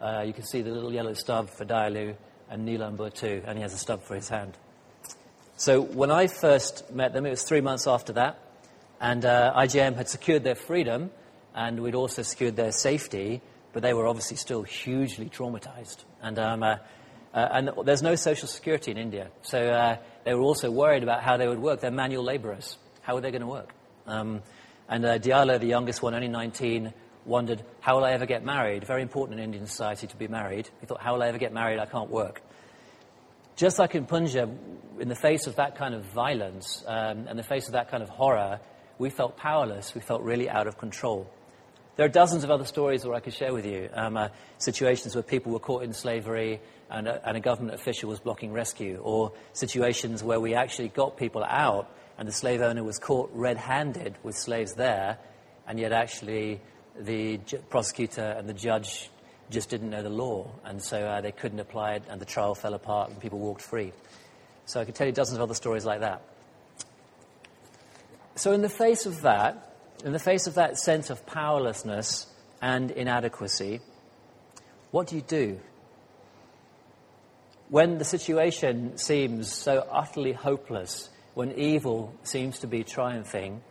uh, 0.00 0.22
you 0.22 0.32
can 0.32 0.44
see 0.44 0.62
the 0.62 0.70
little 0.70 0.92
yellow 0.92 1.12
stub 1.12 1.50
for 1.50 1.64
Dayalu 1.66 2.16
and 2.48 2.66
Nilambar 2.66 3.12
too, 3.12 3.42
and 3.46 3.58
he 3.58 3.62
has 3.62 3.74
a 3.74 3.78
stub 3.78 4.02
for 4.02 4.14
his 4.14 4.28
hand. 4.28 4.56
So 5.56 5.82
when 5.82 6.10
I 6.10 6.28
first 6.28 6.90
met 6.92 7.12
them, 7.12 7.26
it 7.26 7.30
was 7.30 7.42
three 7.42 7.60
months 7.60 7.86
after 7.86 8.12
that, 8.14 8.38
and 9.00 9.24
uh, 9.24 9.52
IJM 9.56 9.96
had 9.96 10.08
secured 10.08 10.44
their 10.44 10.54
freedom, 10.54 11.10
and 11.56 11.80
we'd 11.80 11.94
also 11.94 12.22
secured 12.22 12.54
their 12.54 12.70
safety, 12.70 13.40
but 13.72 13.82
they 13.82 13.94
were 13.94 14.06
obviously 14.06 14.36
still 14.36 14.62
hugely 14.62 15.28
traumatized. 15.28 16.04
And, 16.22 16.38
um, 16.38 16.62
uh, 16.62 16.76
uh, 17.34 17.48
and 17.50 17.70
there's 17.84 18.02
no 18.02 18.14
social 18.14 18.46
security 18.46 18.90
in 18.90 18.98
India, 18.98 19.30
so 19.42 19.58
uh, 19.58 19.96
they 20.24 20.34
were 20.34 20.42
also 20.42 20.70
worried 20.70 21.02
about 21.02 21.22
how 21.22 21.36
they 21.36 21.48
would 21.48 21.58
work. 21.58 21.80
They're 21.80 21.90
manual 21.90 22.22
laborers. 22.22 22.76
How 23.00 23.16
are 23.16 23.20
they 23.20 23.30
going 23.30 23.40
to 23.40 23.48
work? 23.48 23.74
Um, 24.06 24.42
and 24.88 25.04
uh, 25.04 25.18
Dayalu, 25.18 25.58
the 25.58 25.66
youngest 25.66 26.02
one, 26.02 26.14
only 26.14 26.28
19, 26.28 26.92
wondered, 27.24 27.62
how 27.80 27.96
will 27.96 28.04
I 28.04 28.12
ever 28.12 28.26
get 28.26 28.44
married? 28.44 28.84
Very 28.84 29.02
important 29.02 29.38
in 29.38 29.44
Indian 29.44 29.66
society 29.66 30.06
to 30.06 30.16
be 30.16 30.28
married. 30.28 30.68
He 30.80 30.86
thought, 30.86 31.00
how 31.00 31.14
will 31.14 31.22
I 31.22 31.28
ever 31.28 31.38
get 31.38 31.52
married? 31.52 31.80
I 31.80 31.86
can't 31.86 32.10
work. 32.10 32.42
Just 33.56 33.78
like 33.78 33.94
in 33.94 34.04
Punjab, 34.04 34.56
in 35.00 35.08
the 35.08 35.16
face 35.16 35.46
of 35.46 35.56
that 35.56 35.76
kind 35.76 35.94
of 35.94 36.04
violence 36.04 36.84
um, 36.86 37.26
and 37.26 37.38
the 37.38 37.42
face 37.42 37.66
of 37.66 37.72
that 37.72 37.90
kind 37.90 38.02
of 38.02 38.10
horror, 38.10 38.60
we 38.98 39.10
felt 39.10 39.36
powerless. 39.36 39.94
We 39.94 40.00
felt 40.00 40.22
really 40.22 40.48
out 40.48 40.66
of 40.66 40.78
control. 40.78 41.30
There 41.96 42.04
are 42.04 42.10
dozens 42.10 42.44
of 42.44 42.50
other 42.50 42.66
stories 42.66 43.02
that 43.02 43.12
I 43.12 43.20
could 43.20 43.32
share 43.32 43.54
with 43.54 43.64
you. 43.64 43.88
Um, 43.94 44.18
uh, 44.18 44.28
situations 44.58 45.14
where 45.14 45.22
people 45.22 45.52
were 45.52 45.58
caught 45.58 45.82
in 45.82 45.94
slavery 45.94 46.60
and 46.90 47.08
a, 47.08 47.26
and 47.26 47.38
a 47.38 47.40
government 47.40 47.74
official 47.74 48.10
was 48.10 48.20
blocking 48.20 48.52
rescue, 48.52 49.00
or 49.02 49.32
situations 49.54 50.22
where 50.22 50.38
we 50.38 50.54
actually 50.54 50.88
got 50.88 51.16
people 51.16 51.42
out 51.42 51.90
and 52.18 52.28
the 52.28 52.32
slave 52.32 52.60
owner 52.60 52.84
was 52.84 52.98
caught 52.98 53.30
red 53.32 53.56
handed 53.56 54.14
with 54.22 54.36
slaves 54.36 54.74
there, 54.74 55.18
and 55.66 55.78
yet 55.78 55.92
actually 55.92 56.60
the 56.98 57.38
j- 57.38 57.58
prosecutor 57.70 58.34
and 58.38 58.48
the 58.48 58.54
judge 58.54 59.10
just 59.50 59.70
didn't 59.70 59.90
know 59.90 60.02
the 60.02 60.10
law, 60.10 60.50
and 60.64 60.82
so 60.82 61.00
uh, 61.00 61.20
they 61.20 61.32
couldn't 61.32 61.60
apply 61.60 61.94
it, 61.94 62.02
and 62.08 62.20
the 62.20 62.26
trial 62.26 62.54
fell 62.54 62.74
apart, 62.74 63.10
and 63.10 63.20
people 63.20 63.38
walked 63.38 63.62
free. 63.62 63.92
So 64.66 64.80
I 64.80 64.84
could 64.84 64.94
tell 64.94 65.06
you 65.06 65.12
dozens 65.12 65.36
of 65.36 65.42
other 65.42 65.54
stories 65.54 65.84
like 65.84 66.00
that. 66.00 66.22
So, 68.34 68.52
in 68.52 68.60
the 68.60 68.68
face 68.68 69.06
of 69.06 69.22
that, 69.22 69.75
in 70.04 70.12
the 70.12 70.18
face 70.18 70.46
of 70.46 70.54
that 70.54 70.78
sense 70.78 71.10
of 71.10 71.26
powerlessness 71.26 72.26
and 72.60 72.90
inadequacy, 72.90 73.80
what 74.90 75.08
do 75.08 75.16
you 75.16 75.22
do? 75.22 75.60
When 77.68 77.98
the 77.98 78.04
situation 78.04 78.96
seems 78.96 79.52
so 79.52 79.86
utterly 79.90 80.32
hopeless, 80.32 81.10
when 81.34 81.52
evil 81.52 82.14
seems 82.22 82.60
to 82.60 82.66
be 82.66 82.84
triumphing, 82.84 83.62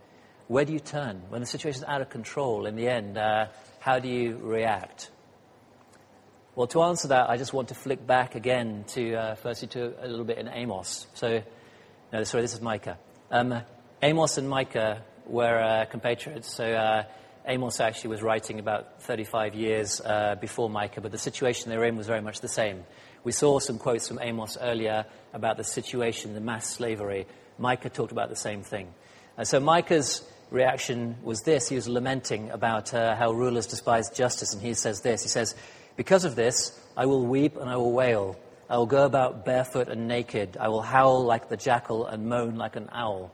where 0.48 0.66
do 0.66 0.74
you 0.74 0.80
turn? 0.80 1.24
When 1.30 1.42
the 1.42 1.48
situation 1.48 1.82
is 1.82 1.88
out 1.88 2.02
of 2.02 2.10
control 2.10 2.66
in 2.66 2.76
the 2.76 2.88
end, 2.88 3.18
uh, 3.18 3.48
how 3.80 4.00
do 4.00 4.08
you 4.08 4.38
react? 4.38 5.10
Well, 6.56 6.68
to 6.68 6.84
answer 6.84 7.08
that, 7.10 7.30
I 7.30 7.38
just 7.38 7.54
want 7.54 7.70
to 7.70 7.76
flick 7.76 8.06
back 8.06 8.36
again 8.36 8.86
to, 8.90 9.16
uh, 9.16 9.36
firstly, 9.36 9.68
to 9.70 9.94
a 10.00 10.08
little 10.08 10.26
bit 10.26 10.38
in 10.38 10.48
Amos. 10.48 11.08
So, 11.14 11.42
no, 12.14 12.24
sorry, 12.24 12.44
this 12.44 12.54
is 12.54 12.62
Micah. 12.62 12.98
Um, 13.32 13.62
Amos 14.02 14.38
and 14.38 14.48
Micah 14.48 15.02
were 15.28 15.62
uh, 15.62 15.86
compatriots. 15.86 16.54
So, 16.54 16.66
uh, 16.72 17.04
Amos 17.48 17.80
actually 17.80 18.10
was 18.10 18.24
writing 18.24 18.60
about 18.60 19.04
35 19.04 19.54
years 19.54 20.02
uh, 20.02 20.36
before 20.42 20.70
Micah, 20.70 21.02
but 21.02 21.12
the 21.12 21.18
situation 21.18 21.70
they 21.70 21.78
were 21.78 21.86
in 21.86 21.96
was 21.96 22.08
very 22.08 22.22
much 22.22 22.40
the 22.40 22.48
same. 22.48 22.84
We 23.24 23.32
saw 23.32 23.60
some 23.60 23.78
quotes 23.78 24.08
from 24.08 24.20
Amos 24.20 24.58
earlier 24.60 25.06
about 25.34 25.58
the 25.58 25.64
situation, 25.64 26.34
the 26.34 26.40
mass 26.40 26.68
slavery. 26.68 27.28
Micah 27.60 27.90
talked 27.90 28.12
about 28.12 28.30
the 28.30 28.36
same 28.36 28.64
thing. 28.64 28.94
And 29.38 29.48
so 29.48 29.60
Micah's 29.60 30.28
reaction 30.50 31.18
was 31.24 31.42
this. 31.42 31.70
He 31.70 31.76
was 31.76 31.88
lamenting 31.88 32.50
about 32.50 32.94
uh, 32.94 33.16
how 33.16 33.32
rulers 33.32 33.68
despise 33.68 34.10
justice, 34.10 34.54
and 34.54 34.62
he 34.62 34.74
says 34.74 35.02
this. 35.02 35.22
He 35.22 35.30
says, 35.30 35.56
Because 35.98 36.26
of 36.26 36.36
this, 36.36 36.80
I 36.98 37.06
will 37.06 37.26
weep 37.26 37.58
and 37.58 37.70
I 37.70 37.78
will 37.78 37.92
wail. 37.92 38.40
I 38.70 38.78
will 38.78 38.88
go 38.88 39.06
about 39.06 39.46
barefoot 39.46 39.90
and 39.90 40.08
naked. 40.08 40.58
I 40.60 40.70
will 40.70 40.82
howl 40.82 41.24
like 41.24 41.50
the 41.50 41.58
jackal 41.58 42.08
and 42.08 42.28
moan 42.28 42.56
like 42.56 42.76
an 42.76 42.90
owl. 42.92 43.32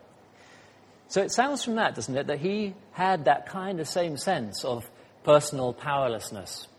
So 1.12 1.22
it 1.22 1.34
sounds 1.34 1.62
from 1.62 1.76
that, 1.76 1.94
doesn't 1.94 2.16
it, 2.16 2.28
that 2.28 2.40
he 2.40 2.74
had 2.94 3.26
that 3.26 3.48
kind 3.48 3.82
of 3.82 3.90
same 3.90 4.16
sense 4.16 4.64
of 4.64 4.90
personal 5.26 5.74
powerlessness 5.74 6.70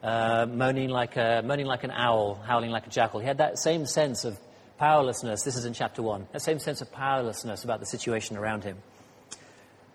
uh, 0.00 0.46
moaning, 0.46 0.90
like 0.90 1.16
a, 1.16 1.42
moaning 1.44 1.66
like 1.66 1.82
an 1.82 1.90
owl, 1.90 2.40
howling 2.46 2.70
like 2.70 2.86
a 2.86 2.90
jackal. 2.90 3.18
He 3.18 3.26
had 3.26 3.38
that 3.38 3.58
same 3.58 3.84
sense 3.84 4.24
of 4.24 4.38
powerlessness. 4.78 5.42
This 5.42 5.56
is 5.56 5.64
in 5.64 5.72
chapter 5.72 6.02
1. 6.02 6.28
That 6.30 6.40
same 6.40 6.60
sense 6.60 6.82
of 6.82 6.92
powerlessness 6.92 7.64
about 7.64 7.80
the 7.80 7.86
situation 7.86 8.36
around 8.36 8.62
him. 8.62 8.76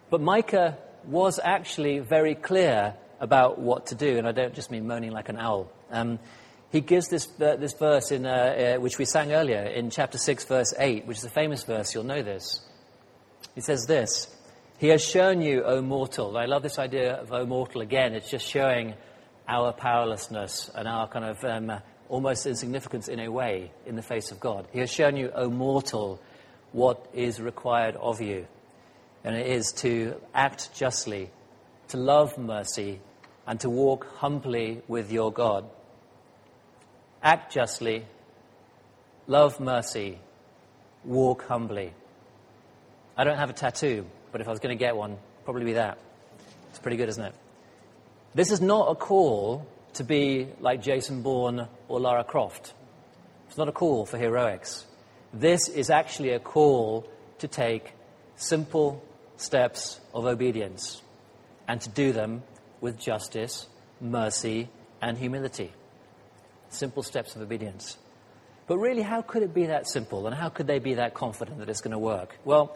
But 0.09 0.19
Micah 0.19 0.77
was 1.05 1.39
actually 1.41 1.99
very 1.99 2.35
clear 2.35 2.95
about 3.21 3.59
what 3.59 3.85
to 3.87 3.95
do, 3.95 4.17
and 4.17 4.27
I 4.27 4.33
don't 4.33 4.53
just 4.53 4.71
mean 4.71 4.87
moaning 4.87 5.11
like 5.11 5.29
an 5.29 5.37
owl. 5.37 5.71
Um, 5.89 6.19
he 6.69 6.81
gives 6.81 7.07
this, 7.07 7.29
uh, 7.39 7.55
this 7.55 7.71
verse, 7.79 8.11
in, 8.11 8.25
uh, 8.25 8.75
uh 8.75 8.81
which 8.81 8.97
we 8.97 9.05
sang 9.05 9.31
earlier, 9.31 9.61
in 9.61 9.89
chapter 9.89 10.17
6, 10.17 10.43
verse 10.43 10.73
8, 10.77 11.05
which 11.05 11.19
is 11.19 11.23
a 11.23 11.29
famous 11.29 11.63
verse, 11.63 11.93
you'll 11.93 12.03
know 12.03 12.23
this. 12.23 12.59
He 13.55 13.61
says 13.61 13.85
this 13.85 14.35
He 14.77 14.87
has 14.89 15.03
shown 15.03 15.41
you, 15.41 15.63
O 15.63 15.81
mortal. 15.81 16.37
I 16.37 16.45
love 16.45 16.63
this 16.63 16.79
idea 16.79 17.15
of 17.15 17.31
O 17.31 17.45
mortal 17.45 17.81
again. 17.81 18.13
It's 18.13 18.29
just 18.29 18.47
showing 18.47 18.95
our 19.47 19.73
powerlessness 19.73 20.69
and 20.73 20.87
our 20.87 21.07
kind 21.07 21.25
of 21.25 21.43
um, 21.43 21.81
almost 22.09 22.45
insignificance 22.45 23.07
in 23.07 23.19
a 23.19 23.29
way 23.29 23.71
in 23.85 23.95
the 23.95 24.01
face 24.01 24.31
of 24.31 24.39
God. 24.39 24.67
He 24.71 24.79
has 24.79 24.91
shown 24.91 25.17
you, 25.17 25.31
O 25.35 25.49
mortal, 25.49 26.21
what 26.71 27.07
is 27.13 27.41
required 27.41 27.95
of 27.95 28.21
you. 28.21 28.47
And 29.23 29.35
it 29.35 29.47
is 29.47 29.71
to 29.77 30.15
act 30.33 30.75
justly, 30.75 31.29
to 31.89 31.97
love 31.97 32.37
mercy, 32.37 32.99
and 33.47 33.59
to 33.61 33.69
walk 33.69 34.07
humbly 34.17 34.81
with 34.87 35.11
your 35.11 35.31
God. 35.31 35.65
Act 37.21 37.53
justly, 37.53 38.05
love 39.27 39.59
mercy, 39.59 40.19
walk 41.05 41.45
humbly. 41.47 41.93
I 43.15 43.23
don't 43.23 43.37
have 43.37 43.49
a 43.49 43.53
tattoo, 43.53 44.05
but 44.31 44.41
if 44.41 44.47
I 44.47 44.51
was 44.51 44.59
going 44.59 44.75
to 44.75 44.79
get 44.79 44.95
one, 44.95 45.17
probably 45.45 45.65
be 45.65 45.73
that. 45.73 45.97
It's 46.69 46.79
pretty 46.79 46.97
good, 46.97 47.09
isn't 47.09 47.23
it? 47.23 47.33
This 48.33 48.51
is 48.51 48.61
not 48.61 48.89
a 48.89 48.95
call 48.95 49.67
to 49.93 50.03
be 50.03 50.47
like 50.59 50.81
Jason 50.81 51.21
Bourne 51.21 51.67
or 51.87 51.99
Lara 51.99 52.23
Croft. 52.23 52.73
It's 53.47 53.57
not 53.57 53.67
a 53.67 53.71
call 53.71 54.07
for 54.07 54.17
heroics. 54.17 54.85
This 55.31 55.67
is 55.69 55.91
actually 55.91 56.31
a 56.31 56.39
call 56.39 57.07
to 57.39 57.47
take 57.47 57.93
simple 58.35 59.03
steps 59.37 59.99
of 60.13 60.25
obedience 60.25 61.01
and 61.67 61.79
to 61.81 61.89
do 61.89 62.11
them 62.11 62.41
with 62.81 62.99
justice, 62.99 63.67
mercy, 64.01 64.69
and 65.01 65.17
humility. 65.17 65.71
Simple 66.69 67.03
steps 67.03 67.35
of 67.35 67.43
obedience. 67.43 67.97
But 68.65 68.77
really, 68.77 69.01
how 69.03 69.21
could 69.21 69.43
it 69.43 69.53
be 69.53 69.67
that 69.67 69.87
simple 69.87 70.25
and 70.25 70.35
how 70.35 70.49
could 70.49 70.65
they 70.65 70.79
be 70.79 70.95
that 70.95 71.13
confident 71.13 71.59
that 71.59 71.69
it's 71.69 71.81
going 71.81 71.91
to 71.91 71.99
work? 71.99 72.37
Well, 72.45 72.75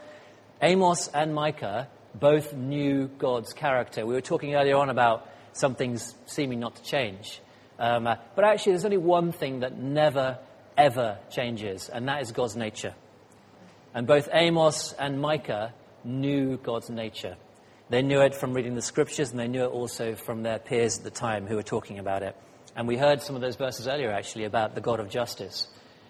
Amos 0.62 1.08
and 1.10 1.34
Micah 1.34 1.88
both 2.16 2.54
knew 2.54 3.08
God's 3.08 3.54
character. 3.54 4.06
We 4.06 4.14
were 4.14 4.22
talking 4.22 4.56
earlier 4.56 4.76
on 4.76 4.90
about 4.90 5.30
some 5.54 5.76
things 5.76 6.16
seeming 6.26 6.60
not 6.60 6.76
to 6.76 6.84
change. 6.84 7.40
Um, 7.80 8.08
uh, 8.08 8.16
but 8.36 8.44
actually, 8.46 8.74
there's 8.74 8.86
only 8.86 8.98
one 8.98 9.32
thing 9.32 9.60
that 9.60 9.78
never, 9.78 10.40
ever 10.78 11.20
changes, 11.30 11.90
and 11.90 12.08
that 12.08 12.22
is 12.22 12.32
God's 12.32 12.56
nature. 12.56 12.96
And 13.94 14.08
both 14.08 14.30
Amos 14.32 14.94
and 14.94 15.22
Micah 15.22 15.74
knew 16.04 16.58
God's 16.58 16.90
nature. 16.90 17.36
They 17.90 18.02
knew 18.02 18.22
it 18.22 18.36
from 18.36 18.54
reading 18.54 18.76
the 18.76 18.82
scriptures, 18.82 19.32
and 19.32 19.40
they 19.40 19.48
knew 19.48 19.64
it 19.64 19.72
also 19.72 20.16
from 20.16 20.44
their 20.44 20.60
peers 20.60 20.98
at 20.98 21.04
the 21.04 21.12
time 21.12 21.46
who 21.46 21.56
were 21.56 21.64
talking 21.64 22.00
about 22.00 22.24
it. 22.24 22.36
And 22.76 22.88
we 22.88 22.98
heard 22.98 23.22
some 23.22 23.36
of 23.36 23.42
those 23.42 23.56
verses 23.56 23.88
earlier, 23.88 24.12
actually, 24.12 24.46
about 24.46 24.76
the 24.76 24.82
God 24.82 25.00
of 25.00 25.10
justice. 25.10 25.68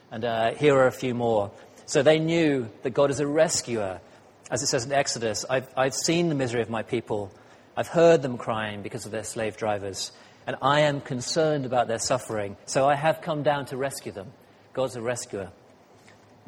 And 0.10 0.26
uh, 0.26 0.54
here 0.54 0.76
are 0.76 0.88
a 0.88 0.92
few 0.92 1.14
more. 1.14 1.52
So 1.86 2.02
they 2.02 2.20
knew 2.20 2.70
that 2.84 2.90
God 2.90 3.12
is 3.12 3.20
a 3.20 3.28
rescuer. 3.28 4.02
As 4.50 4.64
it 4.64 4.68
says 4.68 4.86
in 4.86 4.92
Exodus, 4.92 5.46
I've, 5.50 5.68
I've 5.76 5.94
seen 5.94 6.30
the 6.30 6.36
misery 6.36 6.62
of 6.62 6.70
my 6.70 6.84
people 6.84 7.32
I've 7.78 7.88
heard 7.88 8.24
them 8.24 8.40
crying 8.40 8.82
because 8.82 9.06
of 9.06 9.12
their 9.12 9.24
slave 9.24 9.56
drivers, 9.56 10.12
and 10.48 10.56
I 10.64 10.80
am 10.82 11.00
concerned 11.00 11.64
about 11.68 11.88
their 11.88 12.00
suffering, 12.00 12.58
so 12.66 12.90
I 12.90 12.96
have 12.96 13.22
come 13.22 13.44
down 13.44 13.68
to 13.68 13.78
rescue 13.78 14.12
them. 14.12 14.32
God's 14.74 14.96
a 14.96 15.02
rescuer. 15.02 15.52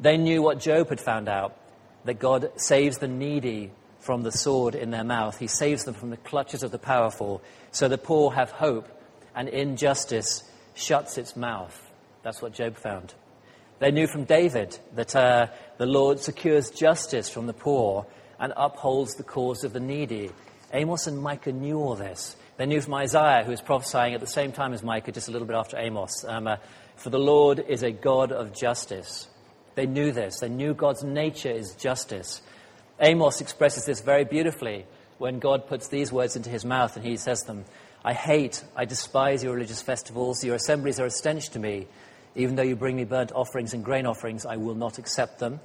They 0.00 0.16
knew 0.16 0.42
what 0.42 0.58
Job 0.58 0.88
had 0.88 1.00
found 1.00 1.28
out 1.28 1.56
that 2.04 2.18
God 2.18 2.50
saves 2.56 2.98
the 2.98 3.06
needy 3.06 3.70
from 4.00 4.24
the 4.24 4.32
sword 4.32 4.74
in 4.74 4.90
their 4.90 5.04
mouth, 5.04 5.38
He 5.38 5.46
saves 5.46 5.84
them 5.84 5.94
from 5.94 6.10
the 6.10 6.16
clutches 6.16 6.64
of 6.64 6.72
the 6.72 6.78
powerful, 6.80 7.42
so 7.70 7.86
the 7.86 7.96
poor 7.96 8.32
have 8.32 8.50
hope, 8.50 8.88
and 9.32 9.48
injustice 9.48 10.42
shuts 10.74 11.16
its 11.16 11.36
mouth. 11.36 11.92
That's 12.24 12.42
what 12.42 12.54
Job 12.54 12.76
found. 12.76 13.14
They 13.80 13.90
knew 13.90 14.06
from 14.06 14.24
David 14.24 14.78
that 14.94 15.16
uh, 15.16 15.46
the 15.78 15.86
Lord 15.86 16.20
secures 16.20 16.70
justice 16.70 17.30
from 17.30 17.46
the 17.46 17.54
poor 17.54 18.06
and 18.38 18.52
upholds 18.54 19.14
the 19.14 19.22
cause 19.22 19.64
of 19.64 19.72
the 19.72 19.80
needy. 19.80 20.30
Amos 20.72 21.06
and 21.06 21.18
Micah 21.18 21.52
knew 21.52 21.78
all 21.78 21.96
this. 21.96 22.36
They 22.58 22.66
knew 22.66 22.82
from 22.82 22.94
Isaiah, 22.94 23.42
who 23.42 23.50
was 23.50 23.62
prophesying 23.62 24.12
at 24.12 24.20
the 24.20 24.26
same 24.26 24.52
time 24.52 24.74
as 24.74 24.82
Micah, 24.82 25.12
just 25.12 25.28
a 25.28 25.30
little 25.30 25.46
bit 25.46 25.56
after 25.56 25.78
Amos. 25.78 26.24
Um, 26.28 26.46
uh, 26.46 26.56
For 26.96 27.08
the 27.08 27.18
Lord 27.18 27.58
is 27.58 27.82
a 27.82 27.90
God 27.90 28.32
of 28.32 28.54
justice. 28.54 29.28
They 29.76 29.86
knew 29.86 30.12
this. 30.12 30.40
They 30.40 30.50
knew 30.50 30.74
God's 30.74 31.02
nature 31.02 31.50
is 31.50 31.74
justice. 31.74 32.42
Amos 33.00 33.40
expresses 33.40 33.86
this 33.86 34.02
very 34.02 34.24
beautifully 34.24 34.84
when 35.16 35.38
God 35.38 35.68
puts 35.68 35.88
these 35.88 36.12
words 36.12 36.36
into 36.36 36.50
his 36.50 36.66
mouth 36.66 36.96
and 36.96 37.04
he 37.04 37.16
says 37.16 37.44
them 37.44 37.64
I 38.04 38.12
hate, 38.12 38.62
I 38.76 38.84
despise 38.84 39.42
your 39.42 39.54
religious 39.54 39.82
festivals. 39.82 40.44
Your 40.44 40.54
assemblies 40.54 41.00
are 41.00 41.06
a 41.06 41.10
stench 41.10 41.48
to 41.50 41.58
me. 41.58 41.86
Even 42.34 42.54
though 42.54 42.62
you 42.62 42.76
bring 42.76 42.96
me 42.96 43.04
burnt 43.04 43.32
offerings 43.32 43.74
and 43.74 43.84
grain 43.84 44.06
offerings, 44.06 44.46
I 44.46 44.56
will 44.56 44.74
not 44.74 44.98
accept 44.98 45.38
them. 45.38 45.60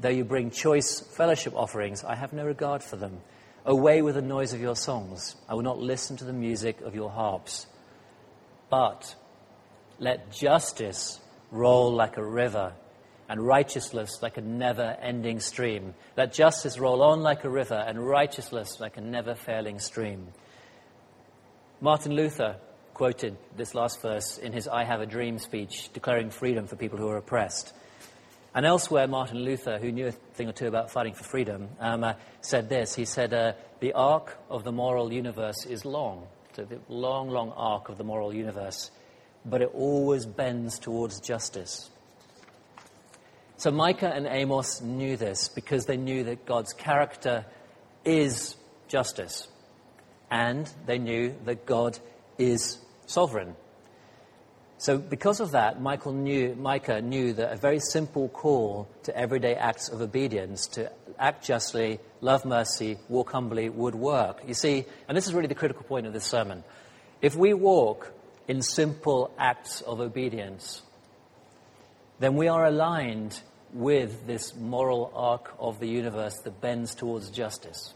Though 0.00 0.08
you 0.10 0.24
bring 0.24 0.50
choice 0.50 1.00
fellowship 1.00 1.54
offerings, 1.54 2.04
I 2.04 2.14
have 2.14 2.32
no 2.32 2.44
regard 2.44 2.82
for 2.82 2.96
them. 2.96 3.20
Away 3.64 4.02
with 4.02 4.14
the 4.14 4.22
noise 4.22 4.52
of 4.52 4.60
your 4.60 4.76
songs. 4.76 5.36
I 5.48 5.54
will 5.54 5.62
not 5.62 5.78
listen 5.78 6.16
to 6.18 6.24
the 6.24 6.32
music 6.32 6.80
of 6.82 6.94
your 6.94 7.10
harps. 7.10 7.66
But 8.70 9.14
let 9.98 10.30
justice 10.32 11.20
roll 11.50 11.92
like 11.92 12.16
a 12.16 12.24
river 12.24 12.72
and 13.28 13.44
righteousness 13.44 14.22
like 14.22 14.36
a 14.36 14.40
never 14.40 14.96
ending 15.00 15.40
stream. 15.40 15.94
Let 16.16 16.32
justice 16.32 16.78
roll 16.78 17.02
on 17.02 17.22
like 17.22 17.44
a 17.44 17.50
river 17.50 17.74
and 17.74 18.06
righteousness 18.06 18.78
like 18.78 18.96
a 18.96 19.00
never 19.00 19.34
failing 19.34 19.78
stream. 19.78 20.28
Martin 21.80 22.12
Luther 22.12 22.56
quoted 22.96 23.36
this 23.58 23.74
last 23.74 24.00
verse 24.00 24.38
in 24.38 24.54
his 24.54 24.66
I 24.66 24.84
Have 24.84 25.02
a 25.02 25.06
Dream 25.06 25.38
speech, 25.38 25.92
declaring 25.92 26.30
freedom 26.30 26.66
for 26.66 26.76
people 26.76 26.98
who 26.98 27.06
are 27.10 27.18
oppressed. 27.18 27.74
And 28.54 28.64
elsewhere, 28.64 29.06
Martin 29.06 29.40
Luther, 29.40 29.76
who 29.76 29.92
knew 29.92 30.06
a 30.06 30.12
thing 30.12 30.48
or 30.48 30.52
two 30.52 30.66
about 30.66 30.90
fighting 30.90 31.12
for 31.12 31.22
freedom, 31.22 31.68
um, 31.78 32.02
uh, 32.02 32.14
said 32.40 32.70
this. 32.70 32.94
He 32.94 33.04
said, 33.04 33.34
uh, 33.34 33.52
The 33.80 33.92
arc 33.92 34.38
of 34.48 34.64
the 34.64 34.72
moral 34.72 35.12
universe 35.12 35.66
is 35.66 35.84
long, 35.84 36.26
so 36.54 36.64
the 36.64 36.80
long, 36.88 37.28
long 37.28 37.52
arc 37.54 37.90
of 37.90 37.98
the 37.98 38.04
moral 38.04 38.32
universe, 38.32 38.90
but 39.44 39.60
it 39.60 39.70
always 39.74 40.24
bends 40.24 40.78
towards 40.78 41.20
justice. 41.20 41.90
So 43.58 43.70
Micah 43.70 44.08
and 44.08 44.26
Amos 44.26 44.80
knew 44.80 45.18
this 45.18 45.48
because 45.48 45.84
they 45.84 45.98
knew 45.98 46.24
that 46.24 46.46
God's 46.46 46.72
character 46.72 47.44
is 48.06 48.56
justice. 48.88 49.48
And 50.30 50.66
they 50.86 50.96
knew 50.96 51.34
that 51.44 51.66
God 51.66 51.98
is 52.38 52.78
sovereign. 53.06 53.54
So, 54.78 54.98
because 54.98 55.40
of 55.40 55.52
that, 55.52 55.80
Michael 55.80 56.12
knew, 56.12 56.54
Micah 56.54 57.00
knew 57.00 57.32
that 57.32 57.52
a 57.52 57.56
very 57.56 57.80
simple 57.80 58.28
call 58.28 58.88
to 59.04 59.16
everyday 59.16 59.54
acts 59.54 59.88
of 59.88 60.02
obedience, 60.02 60.66
to 60.68 60.92
act 61.18 61.46
justly, 61.46 61.98
love 62.20 62.44
mercy, 62.44 62.98
walk 63.08 63.32
humbly, 63.32 63.70
would 63.70 63.94
work. 63.94 64.42
You 64.46 64.52
see, 64.52 64.84
and 65.08 65.16
this 65.16 65.26
is 65.26 65.32
really 65.32 65.48
the 65.48 65.54
critical 65.54 65.82
point 65.84 66.06
of 66.06 66.12
this 66.12 66.26
sermon. 66.26 66.62
If 67.22 67.34
we 67.34 67.54
walk 67.54 68.12
in 68.48 68.60
simple 68.60 69.34
acts 69.38 69.80
of 69.80 70.00
obedience, 70.00 70.82
then 72.18 72.36
we 72.36 72.48
are 72.48 72.66
aligned 72.66 73.40
with 73.72 74.26
this 74.26 74.54
moral 74.54 75.10
arc 75.14 75.54
of 75.58 75.80
the 75.80 75.88
universe 75.88 76.36
that 76.44 76.60
bends 76.60 76.94
towards 76.94 77.30
justice. 77.30 77.94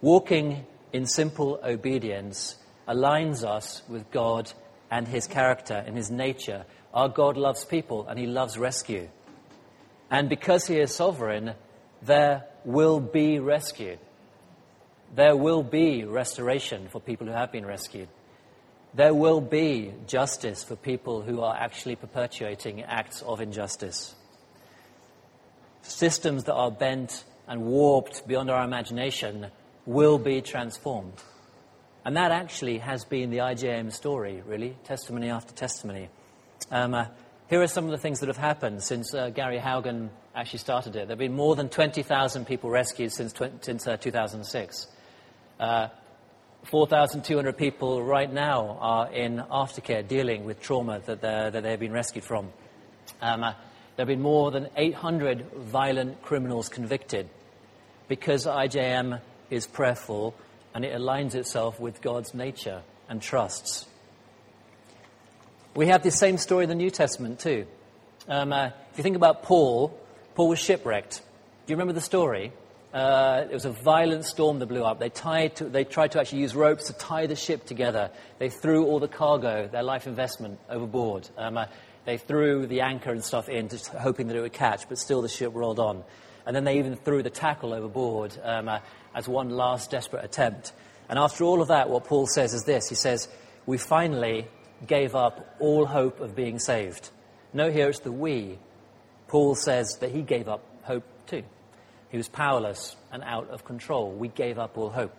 Walking 0.00 0.66
in 0.92 1.06
simple 1.06 1.58
obedience 1.64 2.56
aligns 2.88 3.44
us 3.44 3.82
with 3.88 4.10
God 4.10 4.52
and 4.90 5.08
his 5.08 5.26
character 5.26 5.82
and 5.86 5.96
his 5.96 6.10
nature. 6.10 6.64
Our 6.92 7.08
God 7.08 7.36
loves 7.36 7.64
people 7.64 8.06
and 8.06 8.18
he 8.18 8.26
loves 8.26 8.58
rescue. 8.58 9.08
And 10.10 10.28
because 10.28 10.66
he 10.66 10.78
is 10.78 10.94
sovereign, 10.94 11.54
there 12.02 12.44
will 12.64 13.00
be 13.00 13.38
rescue. 13.38 13.98
There 15.14 15.36
will 15.36 15.62
be 15.62 16.04
restoration 16.04 16.88
for 16.88 17.00
people 17.00 17.26
who 17.26 17.32
have 17.32 17.52
been 17.52 17.66
rescued. 17.66 18.08
There 18.94 19.14
will 19.14 19.40
be 19.40 19.92
justice 20.06 20.62
for 20.62 20.76
people 20.76 21.22
who 21.22 21.40
are 21.40 21.56
actually 21.56 21.96
perpetuating 21.96 22.82
acts 22.82 23.22
of 23.22 23.40
injustice. 23.40 24.14
Systems 25.82 26.44
that 26.44 26.54
are 26.54 26.70
bent 26.70 27.24
and 27.48 27.66
warped 27.66 28.26
beyond 28.26 28.50
our 28.50 28.64
imagination 28.64 29.48
will 29.84 30.18
be 30.18 30.40
transformed. 30.40 31.14
And 32.04 32.16
that 32.16 32.32
actually 32.32 32.78
has 32.78 33.04
been 33.04 33.30
the 33.30 33.38
IJM 33.38 33.90
story, 33.90 34.42
really, 34.46 34.76
testimony 34.84 35.30
after 35.30 35.54
testimony. 35.54 36.10
Um, 36.70 36.92
uh, 36.92 37.06
here 37.48 37.62
are 37.62 37.66
some 37.66 37.86
of 37.86 37.92
the 37.92 37.98
things 37.98 38.20
that 38.20 38.26
have 38.26 38.36
happened 38.36 38.82
since 38.82 39.14
uh, 39.14 39.30
Gary 39.30 39.58
Haugen 39.58 40.10
actually 40.34 40.58
started 40.58 40.96
it. 40.96 41.08
There 41.08 41.14
have 41.14 41.18
been 41.18 41.34
more 41.34 41.56
than 41.56 41.70
20,000 41.70 42.46
people 42.46 42.68
rescued 42.68 43.10
since, 43.10 43.32
since 43.62 43.86
uh, 43.86 43.96
2006. 43.96 44.86
Uh, 45.58 45.88
4,200 46.64 47.56
people 47.56 48.02
right 48.02 48.30
now 48.30 48.78
are 48.80 49.10
in 49.10 49.42
aftercare 49.50 50.06
dealing 50.06 50.44
with 50.44 50.60
trauma 50.60 51.00
that, 51.06 51.22
that 51.22 51.62
they've 51.62 51.80
been 51.80 51.92
rescued 51.92 52.24
from. 52.24 52.52
Um, 53.22 53.44
uh, 53.44 53.52
there 53.96 54.04
have 54.04 54.08
been 54.08 54.22
more 54.22 54.50
than 54.50 54.68
800 54.76 55.52
violent 55.52 56.20
criminals 56.20 56.68
convicted 56.68 57.28
because 58.08 58.44
IJM 58.46 59.20
is 59.50 59.66
prayerful 59.66 60.34
and 60.74 60.84
it 60.84 60.94
aligns 60.94 61.34
itself 61.34 61.78
with 61.78 62.02
God's 62.02 62.34
nature 62.34 62.82
and 63.08 63.22
trusts. 63.22 63.86
We 65.74 65.86
have 65.86 66.02
this 66.02 66.18
same 66.18 66.38
story 66.38 66.64
in 66.64 66.68
the 66.68 66.74
New 66.74 66.90
Testament 66.90 67.40
too. 67.40 67.66
Um, 68.28 68.52
uh, 68.52 68.66
if 68.90 68.98
you 68.98 69.02
think 69.02 69.16
about 69.16 69.42
Paul, 69.42 69.98
Paul 70.34 70.48
was 70.48 70.58
shipwrecked. 70.58 71.20
Do 71.66 71.72
you 71.72 71.76
remember 71.76 71.92
the 71.92 72.00
story? 72.00 72.52
Uh, 72.92 73.44
it 73.50 73.52
was 73.52 73.64
a 73.64 73.70
violent 73.70 74.24
storm 74.24 74.60
that 74.60 74.66
blew 74.66 74.84
up. 74.84 75.00
They, 75.00 75.08
tied 75.08 75.56
to, 75.56 75.64
they 75.64 75.82
tried 75.82 76.12
to 76.12 76.20
actually 76.20 76.42
use 76.42 76.54
ropes 76.54 76.86
to 76.86 76.92
tie 76.92 77.26
the 77.26 77.34
ship 77.34 77.64
together. 77.66 78.10
They 78.38 78.50
threw 78.50 78.86
all 78.86 79.00
the 79.00 79.08
cargo, 79.08 79.66
their 79.66 79.82
life 79.82 80.06
investment, 80.06 80.60
overboard. 80.70 81.28
Um, 81.36 81.58
uh, 81.58 81.66
they 82.04 82.18
threw 82.18 82.66
the 82.66 82.82
anchor 82.82 83.10
and 83.10 83.24
stuff 83.24 83.48
in, 83.48 83.68
just 83.68 83.88
hoping 83.88 84.28
that 84.28 84.36
it 84.36 84.42
would 84.42 84.52
catch, 84.52 84.88
but 84.88 84.98
still 84.98 85.22
the 85.22 85.28
ship 85.28 85.50
rolled 85.54 85.80
on. 85.80 86.04
And 86.46 86.54
then 86.54 86.64
they 86.64 86.78
even 86.78 86.96
threw 86.96 87.22
the 87.22 87.30
tackle 87.30 87.72
overboard. 87.72 88.36
Um, 88.42 88.68
uh, 88.68 88.80
as 89.14 89.28
one 89.28 89.50
last 89.50 89.90
desperate 89.90 90.24
attempt. 90.24 90.72
And 91.08 91.18
after 91.18 91.44
all 91.44 91.62
of 91.62 91.68
that, 91.68 91.88
what 91.88 92.04
Paul 92.04 92.26
says 92.26 92.52
is 92.52 92.64
this 92.64 92.88
he 92.88 92.94
says, 92.94 93.28
We 93.64 93.78
finally 93.78 94.48
gave 94.86 95.14
up 95.14 95.56
all 95.60 95.86
hope 95.86 96.20
of 96.20 96.34
being 96.34 96.58
saved. 96.58 97.10
No, 97.52 97.70
here 97.70 97.88
it's 97.88 98.00
the 98.00 98.12
we. 98.12 98.58
Paul 99.28 99.54
says 99.54 99.98
that 100.00 100.10
he 100.10 100.22
gave 100.22 100.48
up 100.48 100.64
hope 100.82 101.04
too. 101.26 101.44
He 102.10 102.16
was 102.16 102.28
powerless 102.28 102.96
and 103.12 103.22
out 103.22 103.48
of 103.50 103.64
control. 103.64 104.10
We 104.10 104.28
gave 104.28 104.58
up 104.58 104.76
all 104.76 104.90
hope. 104.90 105.14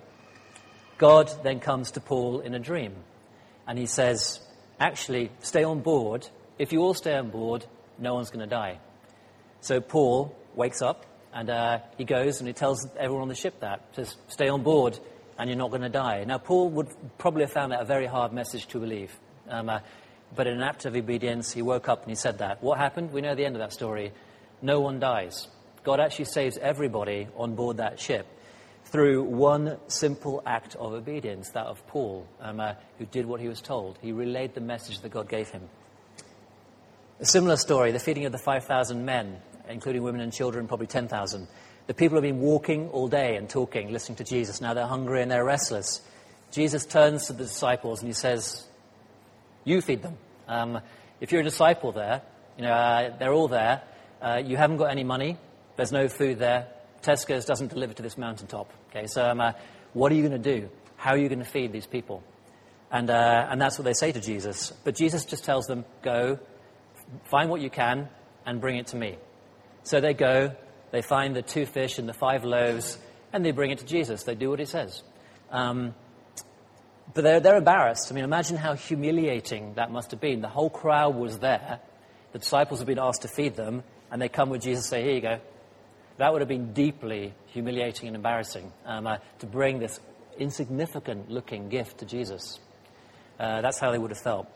God 0.98 1.32
then 1.44 1.60
comes 1.60 1.92
to 1.92 2.02
Paul 2.02 2.40
in 2.42 2.54
a 2.54 2.60
dream 2.60 2.94
and 3.68 3.80
he 3.80 3.86
says, 3.86 4.42
Actually, 4.80 5.32
stay 5.40 5.64
on 5.64 5.80
board. 5.80 6.28
If 6.60 6.74
you 6.74 6.82
all 6.82 6.94
stay 6.94 7.16
on 7.16 7.30
board, 7.30 7.66
no 7.98 8.16
one's 8.16 8.30
going 8.30 8.48
to 8.48 8.54
die. 8.54 8.80
So 9.62 9.80
Paul 9.80 10.36
wakes 10.54 10.82
up 10.82 11.06
and 11.36 11.50
uh, 11.50 11.80
he 11.98 12.06
goes 12.06 12.40
and 12.40 12.48
he 12.48 12.54
tells 12.54 12.88
everyone 12.96 13.24
on 13.24 13.28
the 13.28 13.36
ship 13.36 13.60
that, 13.60 13.82
says, 13.92 14.16
stay 14.30 14.48
on 14.48 14.64
board 14.64 14.98
and 15.38 15.50
you're 15.50 15.58
not 15.58 15.70
going 15.70 15.82
to 15.82 15.90
die. 15.90 16.24
Now, 16.24 16.38
Paul 16.38 16.70
would 16.70 16.88
probably 17.18 17.42
have 17.42 17.52
found 17.52 17.74
that 17.74 17.82
a 17.82 17.86
very 17.86 18.06
hard 18.06 18.32
message 18.32 18.68
to 18.68 18.80
believe. 18.80 19.12
Um, 19.50 19.68
uh, 19.68 19.80
but 20.34 20.48
in 20.48 20.54
an 20.54 20.64
act 20.64 20.86
of 20.86 20.96
obedience, 20.96 21.52
he 21.52 21.62
woke 21.62 21.90
up 21.90 22.04
and 22.04 22.10
he 22.10 22.16
said 22.16 22.38
that. 22.38 22.64
What 22.64 22.78
happened? 22.78 23.12
We 23.12 23.20
know 23.20 23.36
the 23.36 23.46
end 23.46 23.56
of 23.56 23.60
that 23.60 23.74
story. 23.74 24.14
No 24.62 24.80
one 24.80 25.02
dies. 25.02 25.50
God 25.84 26.00
actually 26.00 26.26
saves 26.26 26.58
everybody 26.58 27.28
on 27.36 27.56
board 27.56 27.78
that 27.78 28.00
ship 28.00 28.26
through 28.86 29.24
one 29.24 29.78
simple 29.90 30.42
act 30.46 30.76
of 30.76 30.94
obedience, 30.94 31.50
that 31.50 31.66
of 31.66 31.86
Paul, 31.88 32.26
um, 32.40 32.62
uh, 32.62 32.76
who 32.98 33.06
did 33.06 33.26
what 33.26 33.42
he 33.42 33.50
was 33.50 33.60
told. 33.60 34.00
He 34.02 34.14
relayed 34.14 34.54
the 34.54 34.62
message 34.62 35.02
that 35.02 35.10
God 35.10 35.28
gave 35.28 35.50
him. 35.50 35.64
A 37.20 37.26
similar 37.26 37.58
story, 37.58 37.92
the 37.92 38.00
feeding 38.00 38.26
of 38.26 38.32
the 38.32 38.38
5,000 38.38 39.04
men 39.04 39.42
including 39.70 40.04
women 40.04 40.22
and 40.22 40.32
children, 40.32 40.68
probably 40.68 40.88
10,000. 40.88 41.48
The 41.88 41.94
people 41.94 42.16
have 42.16 42.24
been 42.24 42.40
walking 42.40 42.90
all 42.90 43.08
day 43.08 43.36
and 43.36 43.50
talking, 43.50 43.92
listening 43.92 44.18
to 44.18 44.24
Jesus. 44.24 44.62
Now 44.62 44.74
they're 44.74 44.88
hungry 44.88 45.22
and 45.22 45.30
they're 45.30 45.46
restless. 45.46 46.02
Jesus 46.52 46.86
turns 46.86 47.28
to 47.28 47.34
the 47.34 47.44
disciples 47.44 48.00
and 48.00 48.08
he 48.08 48.14
says, 48.14 48.66
You 49.64 49.82
feed 49.82 50.02
them. 50.02 50.18
Um, 50.48 50.80
if 51.22 51.32
you're 51.32 51.42
a 51.42 51.44
disciple 51.44 51.92
there, 51.92 52.22
you 52.58 52.64
know, 52.64 52.72
uh, 52.72 53.18
they're 53.18 53.34
all 53.34 53.48
there. 53.48 53.82
Uh, 54.22 54.42
you 54.44 54.58
haven't 54.58 54.78
got 54.78 54.86
any 54.86 55.04
money. 55.04 55.38
There's 55.76 55.92
no 55.92 56.08
food 56.08 56.40
there. 56.40 56.68
Tesco's 57.04 57.46
doesn't 57.46 57.68
deliver 57.68 57.94
to 57.94 58.02
this 58.02 58.18
mountaintop. 58.18 58.72
Okay, 58.90 59.06
so 59.08 59.24
um, 59.30 59.40
uh, 59.40 59.52
what 59.94 60.12
are 60.12 60.16
you 60.16 60.28
going 60.28 60.42
to 60.42 60.60
do? 60.60 60.70
How 60.96 61.12
are 61.12 61.18
you 61.18 61.30
going 61.30 61.40
to 61.40 61.46
feed 61.46 61.72
these 61.72 61.86
people? 61.86 62.24
And, 62.92 63.10
uh, 63.10 63.48
and 63.50 63.62
that's 63.62 63.78
what 63.78 63.86
they 63.86 63.94
say 63.94 64.12
to 64.12 64.22
Jesus. 64.22 64.72
But 64.84 64.96
Jesus 64.96 65.26
just 65.26 65.44
tells 65.44 65.68
them, 65.68 65.86
Go, 66.02 66.40
find 67.26 67.50
what 67.50 67.62
you 67.62 67.70
can, 67.70 68.10
and 68.46 68.62
bring 68.62 68.78
it 68.78 68.88
to 68.88 68.96
me. 68.96 69.18
So 69.86 70.02
they 70.02 70.16
go, 70.16 70.52
they 70.90 71.04
find 71.04 71.36
the 71.36 71.44
two 71.44 71.68
fish 71.68 72.00
and 72.00 72.10
the 72.10 72.14
five 72.14 72.44
loaves, 72.44 72.98
and 73.32 73.46
they 73.46 73.52
bring 73.52 73.70
it 73.70 73.78
to 73.80 73.86
Jesus. 73.86 74.24
They 74.24 74.34
do 74.34 74.50
what 74.50 74.60
he 74.60 74.66
says. 74.66 75.04
Um, 75.52 75.94
but 77.14 77.24
they're, 77.24 77.40
they're 77.40 77.58
embarrassed. 77.58 78.12
I 78.12 78.16
mean, 78.16 78.24
imagine 78.24 78.58
how 78.58 78.74
humiliating 78.74 79.76
that 79.76 79.92
must 79.92 80.10
have 80.10 80.20
been. 80.20 80.42
The 80.42 80.50
whole 80.50 80.72
crowd 80.72 81.16
was 81.16 81.38
there. 81.38 81.80
The 82.32 82.40
disciples 82.40 82.80
have 82.80 82.88
been 82.88 83.00
asked 83.00 83.22
to 83.22 83.28
feed 83.28 83.56
them, 83.56 83.84
and 84.12 84.20
they 84.20 84.28
come 84.28 84.50
with 84.50 84.64
Jesus 84.64 84.86
and 84.86 84.90
say, 84.90 85.04
Here 85.04 85.14
you 85.14 85.22
go. 85.22 85.40
That 86.18 86.34
would 86.34 86.42
have 86.42 86.50
been 86.50 86.74
deeply 86.74 87.34
humiliating 87.48 88.08
and 88.08 88.16
embarrassing 88.16 88.74
um, 88.86 89.06
uh, 89.06 89.18
to 89.40 89.46
bring 89.46 89.78
this 89.78 90.00
insignificant 90.40 91.30
looking 91.30 91.70
gift 91.70 92.00
to 92.00 92.06
Jesus. 92.06 92.60
Uh, 93.40 93.62
that's 93.62 93.78
how 93.78 93.92
they 93.92 94.00
would 94.00 94.12
have 94.12 94.22
felt. 94.22 94.48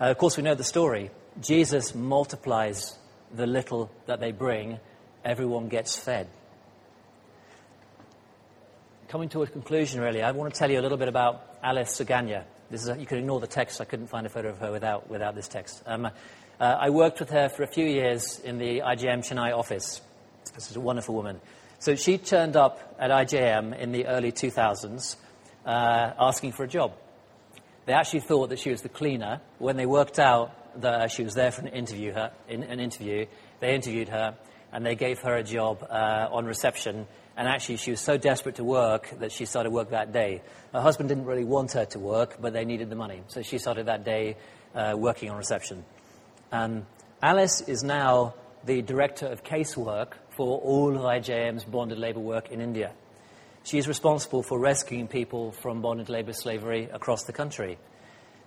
Uh, 0.00 0.04
of 0.04 0.18
course, 0.18 0.36
we 0.36 0.44
know 0.44 0.54
the 0.54 0.62
story. 0.62 1.10
Jesus 1.40 1.96
multiplies 1.96 2.96
the 3.34 3.46
little 3.46 3.90
that 4.06 4.20
they 4.20 4.32
bring, 4.32 4.78
everyone 5.24 5.68
gets 5.68 5.96
fed. 5.96 6.28
Coming 9.08 9.28
to 9.30 9.42
a 9.42 9.46
conclusion, 9.46 10.00
really, 10.00 10.22
I 10.22 10.32
want 10.32 10.52
to 10.52 10.58
tell 10.58 10.70
you 10.70 10.80
a 10.80 10.82
little 10.82 10.98
bit 10.98 11.08
about 11.08 11.58
Alice 11.62 11.98
Suganya. 11.98 12.44
This 12.70 12.82
is 12.82 12.88
a, 12.88 12.98
you 12.98 13.06
can 13.06 13.18
ignore 13.18 13.40
the 13.40 13.46
text. 13.46 13.80
I 13.80 13.84
couldn't 13.84 14.08
find 14.08 14.26
a 14.26 14.28
photo 14.28 14.50
of 14.50 14.58
her 14.58 14.70
without, 14.70 15.08
without 15.08 15.34
this 15.34 15.48
text. 15.48 15.82
Um, 15.86 16.06
uh, 16.06 16.10
I 16.60 16.90
worked 16.90 17.20
with 17.20 17.30
her 17.30 17.48
for 17.48 17.62
a 17.62 17.66
few 17.66 17.86
years 17.86 18.38
in 18.40 18.58
the 18.58 18.80
IJM 18.80 19.20
Chennai 19.20 19.56
office. 19.56 20.02
This 20.54 20.70
is 20.70 20.76
a 20.76 20.80
wonderful 20.80 21.14
woman. 21.14 21.40
So 21.78 21.94
she 21.94 22.18
turned 22.18 22.56
up 22.56 22.96
at 22.98 23.10
IJM 23.10 23.78
in 23.78 23.92
the 23.92 24.06
early 24.06 24.32
2000s 24.32 25.16
uh, 25.64 26.12
asking 26.18 26.52
for 26.52 26.64
a 26.64 26.68
job. 26.68 26.92
They 27.88 27.94
actually 27.94 28.20
thought 28.20 28.50
that 28.50 28.58
she 28.58 28.68
was 28.68 28.82
the 28.82 28.90
cleaner. 28.90 29.40
When 29.56 29.78
they 29.78 29.86
worked 29.86 30.18
out 30.18 30.82
that 30.82 31.10
she 31.10 31.22
was 31.22 31.32
there 31.32 31.50
for 31.50 31.62
an 31.62 31.68
interview, 31.68 32.12
her, 32.12 32.32
in, 32.46 32.62
an 32.62 32.80
interview. 32.80 33.24
They 33.60 33.74
interviewed 33.74 34.10
her, 34.10 34.36
and 34.70 34.84
they 34.84 34.94
gave 34.94 35.20
her 35.20 35.34
a 35.34 35.42
job 35.42 35.82
uh, 35.88 36.28
on 36.30 36.44
reception. 36.44 37.06
And 37.34 37.48
actually, 37.48 37.78
she 37.78 37.90
was 37.90 38.00
so 38.00 38.18
desperate 38.18 38.56
to 38.56 38.64
work 38.64 39.08
that 39.20 39.32
she 39.32 39.46
started 39.46 39.70
work 39.70 39.88
that 39.88 40.12
day. 40.12 40.42
Her 40.74 40.82
husband 40.82 41.08
didn't 41.08 41.24
really 41.24 41.46
want 41.46 41.72
her 41.72 41.86
to 41.86 41.98
work, 41.98 42.36
but 42.38 42.52
they 42.52 42.66
needed 42.66 42.90
the 42.90 42.94
money. 42.94 43.22
So 43.28 43.40
she 43.40 43.56
started 43.56 43.86
that 43.86 44.04
day 44.04 44.36
uh, 44.74 44.94
working 44.94 45.30
on 45.30 45.38
reception. 45.38 45.82
Um, 46.52 46.84
Alice 47.22 47.62
is 47.62 47.82
now 47.82 48.34
the 48.66 48.82
director 48.82 49.28
of 49.28 49.44
casework 49.44 50.12
for 50.36 50.58
all 50.58 50.94
of 50.94 51.00
IJM's 51.00 51.64
bonded 51.64 51.98
labor 51.98 52.20
work 52.20 52.50
in 52.50 52.60
India. 52.60 52.92
She 53.68 53.76
is 53.76 53.86
responsible 53.86 54.42
for 54.42 54.58
rescuing 54.58 55.08
people 55.08 55.52
from 55.52 55.82
bonded 55.82 56.08
labor 56.08 56.32
slavery 56.32 56.88
across 56.90 57.24
the 57.24 57.34
country. 57.34 57.76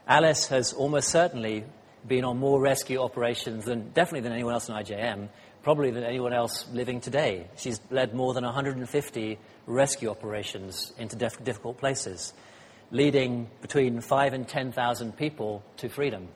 Alice 0.08 0.48
has 0.48 0.74
almost 0.74 1.10
certainly 1.10 1.64
been 2.08 2.26
on 2.26 2.40
more 2.40 2.60
rescue 2.60 3.00
operations 3.00 3.66
than 3.66 3.92
definitely 3.92 4.22
than 4.22 4.32
anyone 4.32 4.54
else 4.56 4.68
in 4.68 4.74
IJM, 4.74 5.30
probably 5.62 5.92
than 5.92 6.04
anyone 6.04 6.34
else 6.34 6.66
living 6.74 7.02
today. 7.02 7.46
She's 7.56 7.80
led 7.92 8.16
more 8.16 8.34
than 8.34 8.44
150 8.44 9.38
rescue 9.68 10.10
operations 10.10 10.92
into 10.98 11.16
def- 11.16 11.44
difficult 11.44 11.78
places, 11.78 12.34
leading 12.90 13.48
between 13.62 14.02
five 14.02 14.34
and 14.34 14.48
10,000 14.48 15.16
people 15.16 15.64
to 15.78 15.88
freedom. 15.88 16.30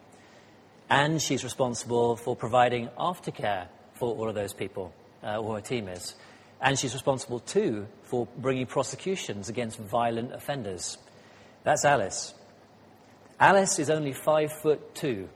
And 0.92 1.20
she's 1.20 1.44
responsible 1.44 2.18
for 2.18 2.36
providing 2.36 2.90
aftercare 3.00 3.66
for 3.96 4.16
all 4.16 4.30
of 4.30 4.36
those 4.36 4.54
people, 4.54 4.94
uh, 5.24 5.38
or 5.38 5.56
her 5.56 5.62
team 5.62 5.88
is. 5.88 6.14
And 6.66 6.80
she's 6.80 6.94
responsible 6.94 7.42
too 7.42 7.86
for 8.06 8.28
bringing 8.40 8.66
prosecutions 8.66 9.50
against 9.50 9.78
violent 9.78 10.34
offenders. 10.34 10.98
That's 11.64 11.86
Alice. 11.86 12.34
Alice 13.40 13.78
is 13.78 13.92
only 13.92 14.14
five 14.14 14.52
foot 14.52 14.96
two. 14.96 15.30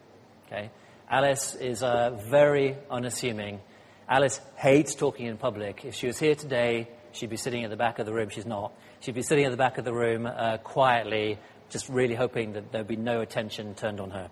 Okay? 0.48 0.72
Alice 1.08 1.54
is 1.54 1.84
uh, 1.84 2.20
very 2.30 2.78
unassuming. 2.90 3.60
Alice 4.08 4.42
hates 4.56 4.96
talking 4.96 5.28
in 5.28 5.38
public. 5.38 5.86
If 5.86 5.94
she 5.94 6.08
was 6.08 6.18
here 6.18 6.34
today, 6.34 6.90
she'd 7.12 7.30
be 7.30 7.38
sitting 7.38 7.64
at 7.64 7.70
the 7.70 7.78
back 7.78 8.00
of 8.00 8.08
the 8.08 8.14
room. 8.14 8.30
She's 8.30 8.48
not. 8.48 8.74
She'd 9.02 9.14
be 9.14 9.22
sitting 9.22 9.46
at 9.46 9.52
the 9.52 9.58
back 9.58 9.78
of 9.78 9.86
the 9.86 9.94
room 9.94 10.26
uh, 10.26 10.58
quietly, 10.58 11.38
just 11.70 11.90
really 11.90 12.16
hoping 12.16 12.54
that 12.54 12.72
there'd 12.72 12.88
be 12.88 12.96
no 12.96 13.22
attention 13.22 13.76
turned 13.76 14.00
on 14.00 14.10
her. 14.10 14.32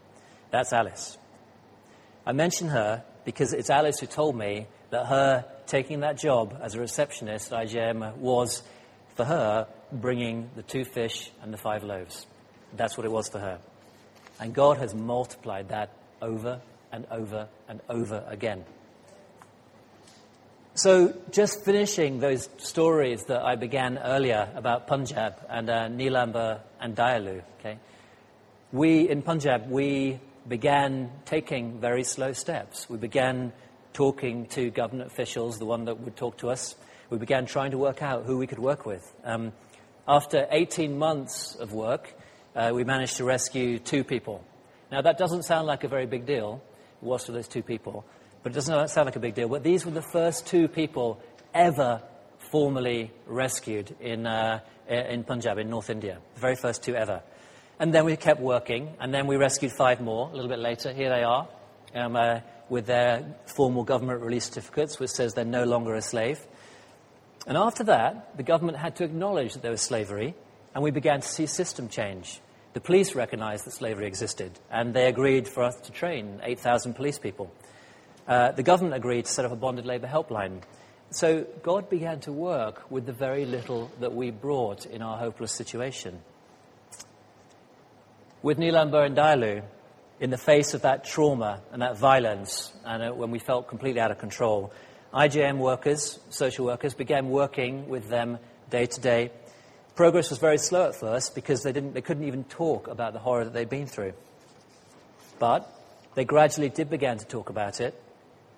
That's 0.49 0.73
Alice. 0.73 1.19
I 2.25 2.31
mention 2.31 2.69
her 2.69 3.03
because 3.27 3.51
it's 3.51 3.69
Alice 3.69 3.99
who 3.99 4.05
told 4.05 4.37
me 4.37 4.67
that 4.89 5.07
her 5.07 5.43
taking 5.65 5.99
that 5.99 6.17
job 6.17 6.57
as 6.61 6.75
a 6.75 6.79
receptionist 6.79 7.51
at 7.51 7.67
IJM 7.67 8.15
was, 8.15 8.63
for 9.15 9.25
her, 9.25 9.67
bringing 9.91 10.49
the 10.55 10.63
two 10.63 10.85
fish 10.85 11.29
and 11.41 11.53
the 11.53 11.57
five 11.57 11.83
loaves. 11.83 12.25
That's 12.77 12.95
what 12.95 13.05
it 13.05 13.11
was 13.11 13.27
for 13.27 13.39
her. 13.39 13.59
And 14.39 14.53
God 14.53 14.77
has 14.77 14.95
multiplied 14.95 15.67
that 15.69 15.89
over 16.21 16.61
and 16.89 17.05
over 17.11 17.49
and 17.67 17.81
over 17.89 18.23
again. 18.29 18.63
So, 20.75 21.13
just 21.29 21.65
finishing 21.65 22.19
those 22.21 22.47
stories 22.59 23.25
that 23.25 23.43
I 23.43 23.57
began 23.57 23.97
earlier 23.97 24.47
about 24.55 24.87
Punjab 24.87 25.35
and 25.49 25.69
uh, 25.69 25.89
Nilambar 25.89 26.61
and 26.79 26.95
Dayalu, 26.95 27.41
okay? 27.59 27.77
We, 28.71 29.09
in 29.09 29.21
Punjab, 29.21 29.69
we 29.69 30.21
began 30.47 31.11
taking 31.25 31.79
very 31.79 32.03
slow 32.03 32.33
steps. 32.33 32.89
We 32.89 32.97
began 32.97 33.51
talking 33.93 34.45
to 34.47 34.69
government 34.69 35.11
officials, 35.11 35.59
the 35.59 35.65
one 35.65 35.85
that 35.85 35.99
would 35.99 36.15
talk 36.15 36.37
to 36.37 36.49
us. 36.49 36.75
We 37.09 37.17
began 37.17 37.45
trying 37.45 37.71
to 37.71 37.77
work 37.77 38.01
out 38.01 38.25
who 38.25 38.37
we 38.37 38.47
could 38.47 38.59
work 38.59 38.85
with. 38.85 39.03
Um, 39.23 39.53
after 40.07 40.47
18 40.51 40.97
months 40.97 41.55
of 41.55 41.73
work, 41.73 42.13
uh, 42.55 42.71
we 42.73 42.83
managed 42.83 43.17
to 43.17 43.23
rescue 43.23 43.79
two 43.79 44.03
people. 44.03 44.43
Now, 44.91 45.01
that 45.01 45.17
doesn't 45.17 45.43
sound 45.43 45.67
like 45.67 45.83
a 45.83 45.87
very 45.87 46.05
big 46.05 46.25
deal. 46.25 46.61
It 47.01 47.05
was 47.05 47.25
for 47.25 47.33
those 47.33 47.47
two 47.47 47.63
people. 47.63 48.05
But 48.43 48.53
it 48.53 48.55
doesn't 48.55 48.89
sound 48.89 49.05
like 49.05 49.15
a 49.15 49.19
big 49.19 49.35
deal. 49.35 49.49
But 49.49 49.63
these 49.63 49.85
were 49.85 49.91
the 49.91 50.01
first 50.01 50.47
two 50.47 50.67
people 50.67 51.21
ever 51.53 52.01
formally 52.51 53.11
rescued 53.25 53.95
in, 53.99 54.25
uh, 54.25 54.61
in 54.87 55.23
Punjab, 55.23 55.57
in 55.57 55.69
North 55.69 55.89
India. 55.89 56.19
The 56.35 56.39
very 56.39 56.55
first 56.55 56.83
two 56.83 56.95
ever. 56.95 57.21
And 57.79 57.93
then 57.93 58.05
we 58.05 58.15
kept 58.17 58.41
working, 58.41 58.95
and 58.99 59.13
then 59.13 59.27
we 59.27 59.35
rescued 59.35 59.71
five 59.71 60.01
more 60.01 60.29
a 60.29 60.33
little 60.33 60.49
bit 60.49 60.59
later. 60.59 60.91
Here 60.91 61.09
they 61.09 61.23
are. 61.23 61.47
Um, 61.93 62.15
uh, 62.15 62.39
with 62.69 62.85
their 62.85 63.35
formal 63.45 63.83
government 63.83 64.21
release 64.21 64.45
certificates, 64.45 64.99
which 64.99 65.11
says 65.11 65.33
they're 65.33 65.45
no 65.45 65.63
longer 65.63 65.95
a 65.95 66.01
slave. 66.01 66.39
And 67.45 67.57
after 67.57 67.83
that, 67.85 68.35
the 68.35 68.43
government 68.43 68.77
had 68.77 68.97
to 68.97 69.03
acknowledge 69.03 69.53
that 69.53 69.61
there 69.61 69.71
was 69.71 69.81
slavery, 69.81 70.35
and 70.73 70.83
we 70.83 70.91
began 70.91 71.21
to 71.21 71.27
see 71.27 71.45
system 71.45 71.87
change. 71.87 72.41
The 72.73 72.81
police 72.81 73.15
recognized 73.15 73.65
that 73.65 73.71
slavery 73.71 74.05
existed, 74.05 74.51
and 74.69 74.93
they 74.93 75.07
agreed 75.07 75.47
for 75.47 75.63
us 75.63 75.75
to 75.85 75.91
train 75.91 76.41
8,000 76.43 76.93
police 76.93 77.17
people. 77.17 77.51
Uh, 78.27 78.51
the 78.51 78.63
government 78.63 78.95
agreed 78.95 79.25
to 79.25 79.31
set 79.31 79.45
up 79.45 79.51
a 79.53 79.55
bonded 79.55 79.85
labor 79.85 80.07
helpline. 80.07 80.61
So 81.09 81.47
God 81.63 81.89
began 81.89 82.19
to 82.21 82.33
work 82.33 82.91
with 82.91 83.05
the 83.05 83.13
very 83.13 83.45
little 83.45 83.89
that 84.01 84.13
we 84.13 84.29
brought 84.29 84.85
in 84.85 85.01
our 85.01 85.17
hopeless 85.17 85.53
situation. 85.53 86.21
With 88.43 88.59
Nilambar 88.59 89.07
and 89.07 89.17
Dayalu, 89.17 89.63
in 90.19 90.29
the 90.29 90.37
face 90.37 90.75
of 90.75 90.83
that 90.83 91.03
trauma 91.03 91.61
and 91.71 91.81
that 91.81 91.97
violence, 91.97 92.71
and 92.85 93.03
uh, 93.03 93.11
when 93.11 93.31
we 93.31 93.39
felt 93.39 93.67
completely 93.67 93.99
out 93.99 94.11
of 94.11 94.19
control, 94.19 94.71
IJM 95.11 95.57
workers, 95.57 96.19
social 96.29 96.65
workers, 96.65 96.93
began 96.93 97.29
working 97.29 97.89
with 97.89 98.09
them 98.09 98.37
day 98.69 98.85
to 98.85 99.01
day. 99.01 99.31
Progress 99.95 100.29
was 100.29 100.37
very 100.37 100.59
slow 100.59 100.89
at 100.89 100.95
first 100.95 101.33
because 101.33 101.63
they, 101.63 101.71
didn't, 101.71 101.93
they 101.93 102.01
couldn't 102.01 102.25
even 102.25 102.43
talk 102.43 102.87
about 102.87 103.13
the 103.13 103.19
horror 103.19 103.43
that 103.43 103.53
they'd 103.53 103.69
been 103.69 103.87
through. 103.87 104.13
But 105.39 105.67
they 106.13 106.23
gradually 106.23 106.69
did 106.69 106.91
begin 106.91 107.17
to 107.17 107.25
talk 107.25 107.49
about 107.49 107.81
it, 107.81 107.99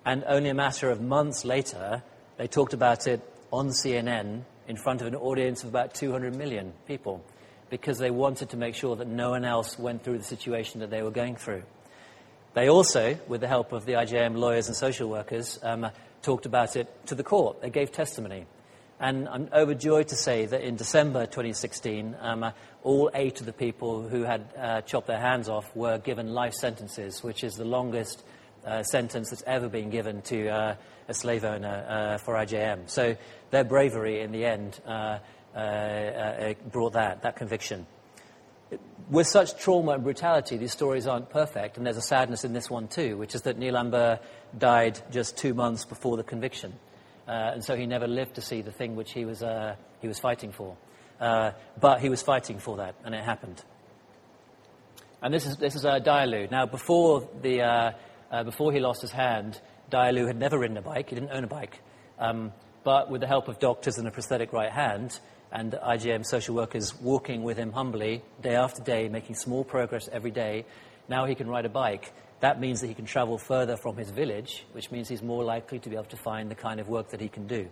and 0.04 0.24
only 0.26 0.50
a 0.50 0.54
matter 0.54 0.90
of 0.90 1.00
months 1.00 1.46
later, 1.46 2.02
they 2.36 2.48
talked 2.48 2.74
about 2.74 3.06
it 3.06 3.22
on 3.50 3.68
CNN 3.68 4.42
in 4.68 4.76
front 4.76 5.00
of 5.00 5.06
an 5.06 5.14
audience 5.14 5.62
of 5.62 5.70
about 5.70 5.94
200 5.94 6.36
million 6.36 6.74
people 6.86 7.24
because 7.70 7.98
they 7.98 8.10
wanted 8.10 8.50
to 8.50 8.56
make 8.56 8.74
sure 8.74 8.96
that 8.96 9.06
no 9.06 9.30
one 9.30 9.44
else 9.44 9.78
went 9.78 10.04
through 10.04 10.18
the 10.18 10.24
situation 10.24 10.80
that 10.80 10.90
they 10.90 11.02
were 11.02 11.10
going 11.10 11.36
through. 11.36 11.62
They 12.52 12.68
also, 12.68 13.16
with 13.28 13.40
the 13.40 13.48
help 13.48 13.72
of 13.72 13.86
the 13.86 13.92
IJM 13.92 14.36
lawyers 14.36 14.66
and 14.66 14.76
social 14.76 15.08
workers, 15.08 15.58
um, 15.62 15.86
talked 16.22 16.46
about 16.46 16.76
it 16.76 16.88
to 17.06 17.14
the 17.14 17.22
court. 17.22 17.62
They 17.62 17.70
gave 17.70 17.92
testimony. 17.92 18.46
And 18.98 19.28
I'm 19.28 19.48
overjoyed 19.52 20.08
to 20.08 20.16
say 20.16 20.44
that 20.46 20.60
in 20.60 20.76
December 20.76 21.24
2016, 21.24 22.16
um, 22.20 22.52
all 22.82 23.10
eight 23.14 23.40
of 23.40 23.46
the 23.46 23.52
people 23.52 24.06
who 24.06 24.24
had 24.24 24.44
uh, 24.58 24.80
chopped 24.82 25.06
their 25.06 25.20
hands 25.20 25.48
off 25.48 25.74
were 25.74 25.98
given 25.98 26.34
life 26.34 26.52
sentences, 26.52 27.22
which 27.22 27.42
is 27.42 27.54
the 27.54 27.64
longest 27.64 28.22
uh, 28.66 28.82
sentence 28.82 29.30
that's 29.30 29.42
ever 29.46 29.68
been 29.68 29.88
given 29.88 30.20
to 30.22 30.48
uh, 30.48 30.74
a 31.08 31.14
slave 31.14 31.44
owner 31.44 31.86
uh, 31.88 32.18
for 32.18 32.34
IJM. 32.34 32.90
So 32.90 33.16
their 33.50 33.64
bravery 33.64 34.20
in 34.20 34.32
the 34.32 34.44
end 34.44 34.78
uh, 34.86 35.18
brought 35.54 36.92
that, 36.94 37.22
that 37.22 37.36
conviction. 37.36 37.86
With 39.10 39.26
such 39.26 39.58
trauma 39.60 39.92
and 39.92 40.04
brutality, 40.04 40.56
these 40.56 40.72
stories 40.72 41.08
aren't 41.08 41.30
perfect, 41.30 41.76
and 41.76 41.84
there's 41.84 41.96
a 41.96 42.02
sadness 42.02 42.44
in 42.44 42.52
this 42.52 42.70
one 42.70 42.86
too, 42.86 43.16
which 43.16 43.34
is 43.34 43.42
that 43.42 43.58
Nilambar 43.58 44.20
died 44.56 45.00
just 45.10 45.36
two 45.36 45.52
months 45.54 45.84
before 45.84 46.16
the 46.16 46.22
conviction. 46.22 46.74
Uh, 47.26 47.52
and 47.54 47.64
so 47.64 47.76
he 47.76 47.86
never 47.86 48.06
lived 48.06 48.36
to 48.36 48.40
see 48.40 48.62
the 48.62 48.70
thing 48.70 48.96
which 48.96 49.12
he 49.12 49.24
was, 49.24 49.42
uh, 49.42 49.74
he 50.00 50.08
was 50.08 50.18
fighting 50.18 50.52
for. 50.52 50.76
Uh, 51.20 51.52
but 51.80 52.00
he 52.00 52.08
was 52.08 52.22
fighting 52.22 52.58
for 52.58 52.78
that, 52.78 52.94
and 53.04 53.14
it 53.14 53.22
happened. 53.22 53.62
And 55.22 55.34
this 55.34 55.46
is, 55.46 55.56
this 55.56 55.74
is 55.74 55.84
uh, 55.84 55.98
Dayalu. 56.00 56.50
Now, 56.50 56.66
before, 56.66 57.28
the, 57.42 57.62
uh, 57.62 57.92
uh, 58.30 58.44
before 58.44 58.72
he 58.72 58.80
lost 58.80 59.02
his 59.02 59.10
hand, 59.10 59.60
Dayalu 59.90 60.26
had 60.26 60.38
never 60.38 60.58
ridden 60.58 60.76
a 60.76 60.82
bike. 60.82 61.10
He 61.10 61.14
didn't 61.14 61.30
own 61.32 61.44
a 61.44 61.48
bike. 61.48 61.78
Um, 62.18 62.52
but 62.84 63.10
with 63.10 63.20
the 63.20 63.26
help 63.26 63.48
of 63.48 63.58
doctors 63.58 63.98
and 63.98 64.08
a 64.08 64.10
prosthetic 64.10 64.52
right 64.52 64.72
hand, 64.72 65.18
and 65.52 65.72
IJM 65.72 66.24
social 66.24 66.54
workers 66.54 66.94
walking 67.00 67.42
with 67.42 67.56
him 67.56 67.72
humbly 67.72 68.22
day 68.42 68.54
after 68.54 68.82
day, 68.82 69.08
making 69.08 69.34
small 69.34 69.64
progress 69.64 70.08
every 70.12 70.30
day. 70.30 70.64
Now 71.08 71.26
he 71.26 71.34
can 71.34 71.48
ride 71.48 71.66
a 71.66 71.70
bike. 71.70 72.12
That 72.40 72.60
means 72.60 72.80
that 72.80 72.86
he 72.86 72.94
can 72.94 73.04
travel 73.04 73.36
further 73.36 73.76
from 73.76 73.96
his 73.96 74.10
village, 74.10 74.64
which 74.72 74.90
means 74.90 75.08
he's 75.08 75.22
more 75.22 75.44
likely 75.44 75.78
to 75.80 75.88
be 75.88 75.96
able 75.96 76.04
to 76.06 76.16
find 76.16 76.50
the 76.50 76.54
kind 76.54 76.80
of 76.80 76.88
work 76.88 77.10
that 77.10 77.20
he 77.20 77.28
can 77.28 77.46
do. 77.46 77.68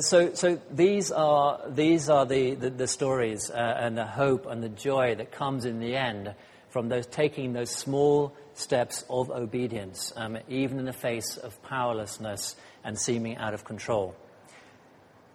So, 0.00 0.34
so 0.34 0.60
these 0.70 1.10
are, 1.10 1.62
these 1.66 2.10
are 2.10 2.26
the, 2.26 2.54
the, 2.54 2.68
the 2.68 2.86
stories 2.86 3.50
uh, 3.50 3.54
and 3.54 3.96
the 3.96 4.04
hope 4.04 4.44
and 4.44 4.62
the 4.62 4.68
joy 4.68 5.14
that 5.14 5.32
comes 5.32 5.64
in 5.64 5.80
the 5.80 5.96
end 5.96 6.34
from 6.68 6.90
those 6.90 7.06
taking 7.06 7.54
those 7.54 7.70
small 7.70 8.34
steps 8.54 9.06
of 9.08 9.30
obedience, 9.30 10.12
um, 10.16 10.36
even 10.48 10.78
in 10.78 10.84
the 10.84 10.92
face 10.92 11.38
of 11.38 11.60
powerlessness 11.62 12.56
and 12.84 12.98
seeming 12.98 13.38
out 13.38 13.54
of 13.54 13.64
control. 13.64 14.14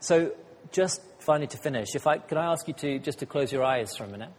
So, 0.06 0.34
just 0.72 1.02
finally 1.18 1.48
to 1.48 1.58
finish, 1.58 1.96
if 1.96 2.06
I, 2.06 2.20
can 2.20 2.38
I 2.38 2.52
ask 2.52 2.68
you 2.68 2.76
to 2.76 3.00
just 3.00 3.18
to 3.20 3.26
close 3.26 3.52
your 3.52 3.64
eyes 3.64 3.98
for 3.98 4.04
a 4.04 4.08
minute 4.08 4.30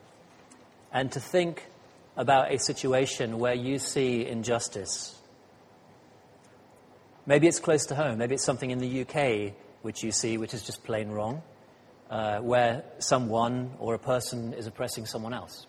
and 0.92 1.10
to 1.10 1.18
think 1.18 1.66
about 2.16 2.52
a 2.52 2.58
situation 2.60 3.40
where 3.40 3.52
you 3.52 3.80
see 3.80 4.24
injustice? 4.24 5.20
Maybe 7.26 7.48
it's 7.48 7.58
close 7.58 7.84
to 7.86 7.96
home. 7.96 8.18
Maybe 8.18 8.36
it's 8.36 8.44
something 8.44 8.70
in 8.70 8.78
the 8.78 9.00
UK 9.00 9.54
which 9.82 10.04
you 10.04 10.12
see 10.12 10.38
which 10.38 10.54
is 10.54 10.62
just 10.62 10.84
plain 10.84 11.08
wrong, 11.08 11.42
uh, 12.10 12.38
where 12.38 12.84
someone 13.00 13.72
or 13.80 13.94
a 13.94 13.98
person 13.98 14.52
is 14.52 14.68
oppressing 14.68 15.04
someone 15.04 15.34
else. 15.34 15.66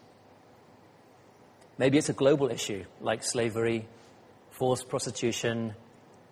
Maybe 1.79 1.97
it's 1.97 2.09
a 2.09 2.13
global 2.13 2.51
issue 2.51 2.85
like 3.01 3.23
slavery, 3.23 3.87
forced 4.51 4.89
prostitution, 4.89 5.73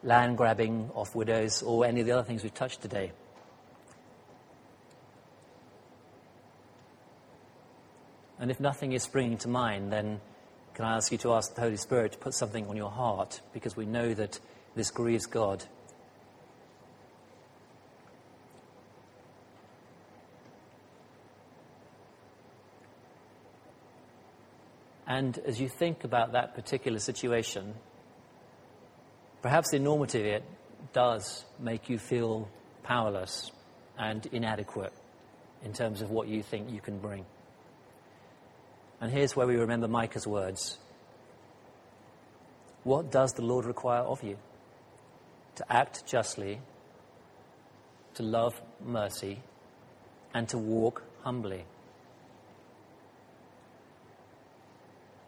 land 0.03 0.37
grabbing 0.37 0.91
of 0.93 1.15
widows, 1.15 1.63
or 1.63 1.83
any 1.83 2.01
of 2.01 2.05
the 2.05 2.13
other 2.13 2.27
things 2.27 2.43
we've 2.43 2.53
touched 2.53 2.83
today. 2.83 3.11
And 8.39 8.51
if 8.51 8.59
nothing 8.59 8.91
is 8.91 9.03
springing 9.03 9.37
to 9.39 9.47
mind, 9.47 9.91
then 9.91 10.19
can 10.73 10.85
I 10.85 10.95
ask 10.95 11.11
you 11.11 11.17
to 11.19 11.33
ask 11.33 11.55
the 11.55 11.61
Holy 11.61 11.77
Spirit 11.77 12.11
to 12.13 12.17
put 12.17 12.33
something 12.33 12.67
on 12.67 12.75
your 12.75 12.91
heart 12.91 13.39
because 13.53 13.77
we 13.77 13.85
know 13.85 14.13
that 14.13 14.39
this 14.75 14.91
grieves 14.91 15.25
God. 15.25 15.63
And 25.07 25.37
as 25.45 25.61
you 25.61 25.69
think 25.69 26.03
about 26.03 26.33
that 26.33 26.55
particular 26.55 26.99
situation, 26.99 27.75
perhaps 29.41 29.71
enormity 29.71 30.19
of 30.19 30.25
it 30.25 30.43
does 30.91 31.45
make 31.59 31.89
you 31.89 31.97
feel 31.97 32.49
powerless 32.83 33.51
and 33.97 34.25
inadequate 34.27 34.91
in 35.63 35.71
terms 35.71 36.01
of 36.01 36.11
what 36.11 36.27
you 36.27 36.43
think 36.43 36.69
you 36.69 36.81
can 36.81 36.99
bring. 36.99 37.25
And 39.01 39.11
here's 39.11 39.35
where 39.35 39.47
we 39.47 39.55
remember 39.55 39.87
Micah's 39.87 40.27
words 40.27 40.77
What 42.83 43.11
does 43.11 43.33
the 43.33 43.41
Lord 43.41 43.65
require 43.65 44.01
of 44.01 44.23
you? 44.23 44.37
To 45.55 45.71
act 45.71 46.05
justly, 46.05 46.59
to 48.15 48.23
love 48.23 48.61
mercy, 48.83 49.41
and 50.33 50.47
to 50.49 50.57
walk 50.57 51.03
humbly. 51.23 51.65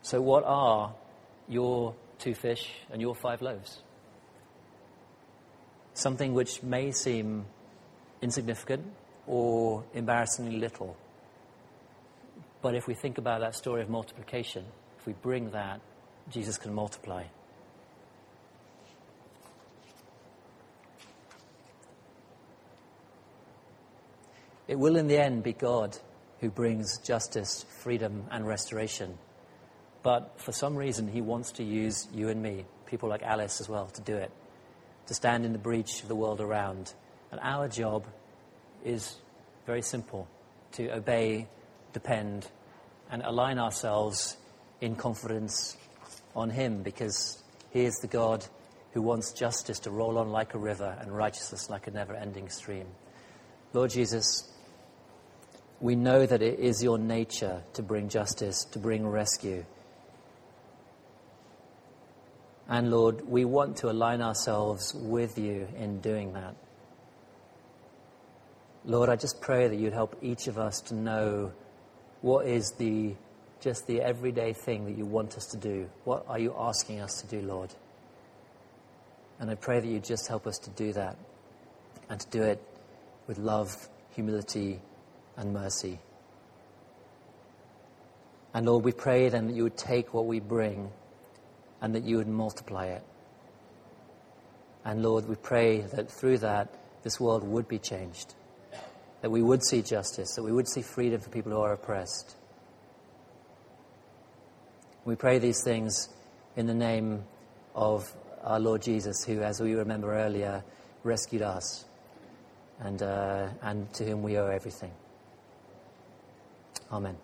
So, 0.01 0.21
what 0.21 0.43
are 0.45 0.93
your 1.49 1.93
two 2.19 2.33
fish 2.33 2.71
and 2.91 3.01
your 3.01 3.15
five 3.15 3.41
loaves? 3.41 3.81
Something 5.93 6.33
which 6.33 6.63
may 6.63 6.91
seem 6.91 7.45
insignificant 8.21 8.85
or 9.25 9.83
embarrassingly 9.93 10.57
little. 10.57 10.95
But 12.67 12.75
if 12.75 12.85
we 12.85 12.95
think 12.95 13.17
about 13.17 13.39
that 13.39 13.55
story 13.55 13.81
of 13.81 13.89
multiplication, 13.89 14.65
if 14.99 15.07
we 15.07 15.13
bring 15.13 15.51
that, 15.51 15.79
Jesus 16.29 16.57
can 16.57 16.73
multiply. 16.73 17.23
It 24.67 24.77
will 24.77 24.97
in 24.97 25.07
the 25.07 25.17
end 25.17 25.43
be 25.43 25.53
God 25.53 25.97
who 26.41 26.49
brings 26.49 26.97
justice, 26.97 27.65
freedom, 27.79 28.25
and 28.31 28.45
restoration. 28.45 29.17
But 30.03 30.33
for 30.35 30.51
some 30.51 30.75
reason, 30.75 31.07
he 31.07 31.21
wants 31.21 31.53
to 31.53 31.63
use 31.63 32.09
you 32.13 32.27
and 32.27 32.43
me, 32.43 32.65
people 32.85 33.07
like 33.07 33.23
Alice 33.23 33.61
as 33.61 33.69
well, 33.69 33.85
to 33.85 34.01
do 34.01 34.17
it, 34.17 34.31
to 35.05 35.13
stand 35.13 35.45
in 35.45 35.53
the 35.53 35.57
breach 35.57 36.01
of 36.01 36.09
the 36.09 36.15
world 36.17 36.41
around. 36.41 36.93
And 37.31 37.39
our 37.41 37.69
job 37.69 38.05
is 38.83 39.15
very 39.65 39.81
simple 39.81 40.27
to 40.73 40.89
obey, 40.89 41.47
depend, 41.93 42.49
and 43.11 43.21
align 43.23 43.59
ourselves 43.59 44.37
in 44.81 44.95
confidence 44.95 45.77
on 46.35 46.49
Him 46.49 46.83
because 46.83 47.41
He 47.71 47.85
is 47.85 47.95
the 47.95 48.07
God 48.07 48.45
who 48.93 49.01
wants 49.01 49.31
justice 49.31 49.79
to 49.79 49.91
roll 49.91 50.17
on 50.17 50.29
like 50.29 50.53
a 50.53 50.57
river 50.57 50.97
and 50.99 51.15
righteousness 51.15 51.69
like 51.69 51.87
a 51.87 51.91
never 51.91 52.15
ending 52.15 52.49
stream. 52.49 52.87
Lord 53.73 53.91
Jesus, 53.91 54.51
we 55.79 55.95
know 55.95 56.25
that 56.25 56.41
it 56.41 56.59
is 56.59 56.81
your 56.81 56.97
nature 56.97 57.61
to 57.73 57.83
bring 57.83 58.09
justice, 58.09 58.65
to 58.71 58.79
bring 58.79 59.05
rescue. 59.07 59.65
And 62.67 62.91
Lord, 62.91 63.27
we 63.27 63.45
want 63.45 63.77
to 63.77 63.89
align 63.89 64.21
ourselves 64.21 64.93
with 64.93 65.37
you 65.37 65.67
in 65.77 66.01
doing 66.01 66.33
that. 66.33 66.55
Lord, 68.83 69.09
I 69.09 69.15
just 69.15 69.41
pray 69.41 69.67
that 69.67 69.75
you'd 69.75 69.93
help 69.93 70.17
each 70.21 70.47
of 70.47 70.57
us 70.57 70.81
to 70.81 70.95
know 70.95 71.51
what 72.21 72.45
is 72.45 72.71
the 72.77 73.15
just 73.59 73.87
the 73.87 74.01
everyday 74.01 74.53
thing 74.53 74.85
that 74.85 74.97
you 74.97 75.05
want 75.05 75.35
us 75.35 75.47
to 75.47 75.57
do. 75.57 75.89
What 76.03 76.25
are 76.27 76.39
you 76.39 76.53
asking 76.57 76.99
us 76.99 77.21
to 77.21 77.27
do, 77.27 77.41
Lord? 77.45 77.73
And 79.39 79.49
I 79.49 79.55
pray 79.55 79.79
that 79.79 79.87
you 79.87 79.99
just 79.99 80.27
help 80.27 80.47
us 80.47 80.57
to 80.59 80.69
do 80.71 80.93
that 80.93 81.17
and 82.09 82.19
to 82.19 82.27
do 82.29 82.43
it 82.43 82.61
with 83.27 83.37
love, 83.37 83.89
humility, 84.15 84.79
and 85.35 85.53
mercy. 85.53 85.99
And 88.53 88.65
Lord, 88.65 88.85
we 88.85 88.91
pray 88.91 89.29
then 89.29 89.47
that 89.47 89.53
you 89.53 89.63
would 89.63 89.77
take 89.77 90.13
what 90.13 90.25
we 90.25 90.39
bring 90.39 90.89
and 91.81 91.93
that 91.93 92.03
you 92.03 92.17
would 92.17 92.27
multiply 92.27 92.87
it. 92.87 93.03
And 94.83 95.03
Lord, 95.03 95.27
we 95.27 95.35
pray 95.35 95.81
that 95.81 96.09
through 96.09 96.39
that, 96.39 96.73
this 97.03 97.19
world 97.19 97.43
would 97.43 97.67
be 97.67 97.77
changed, 97.77 98.33
that 99.27 99.31
we 99.31 99.41
would 99.41 99.61
see 99.61 99.81
justice, 99.81 100.35
that 100.35 100.43
we 100.43 100.53
would 100.53 100.69
see 100.69 100.81
freedom 100.81 101.19
for 101.19 101.29
people 101.29 101.51
who 101.51 101.59
are 101.59 101.73
oppressed. 101.73 102.37
We 105.03 105.17
pray 105.17 105.37
these 105.37 105.61
things 105.65 106.07
in 106.55 106.65
the 106.65 106.73
name 106.73 107.25
of 107.75 108.09
our 108.41 108.57
Lord 108.57 108.81
Jesus, 108.81 109.25
who, 109.25 109.41
as 109.41 109.59
we 109.59 109.73
remember 109.73 110.17
earlier, 110.17 110.63
rescued 111.03 111.41
us 111.41 111.83
and, 112.79 113.01
uh, 113.03 113.49
and 113.61 113.91
to 113.95 114.05
whom 114.05 114.23
we 114.23 114.37
owe 114.37 114.47
everything. 114.47 114.93
Amen. 116.89 117.17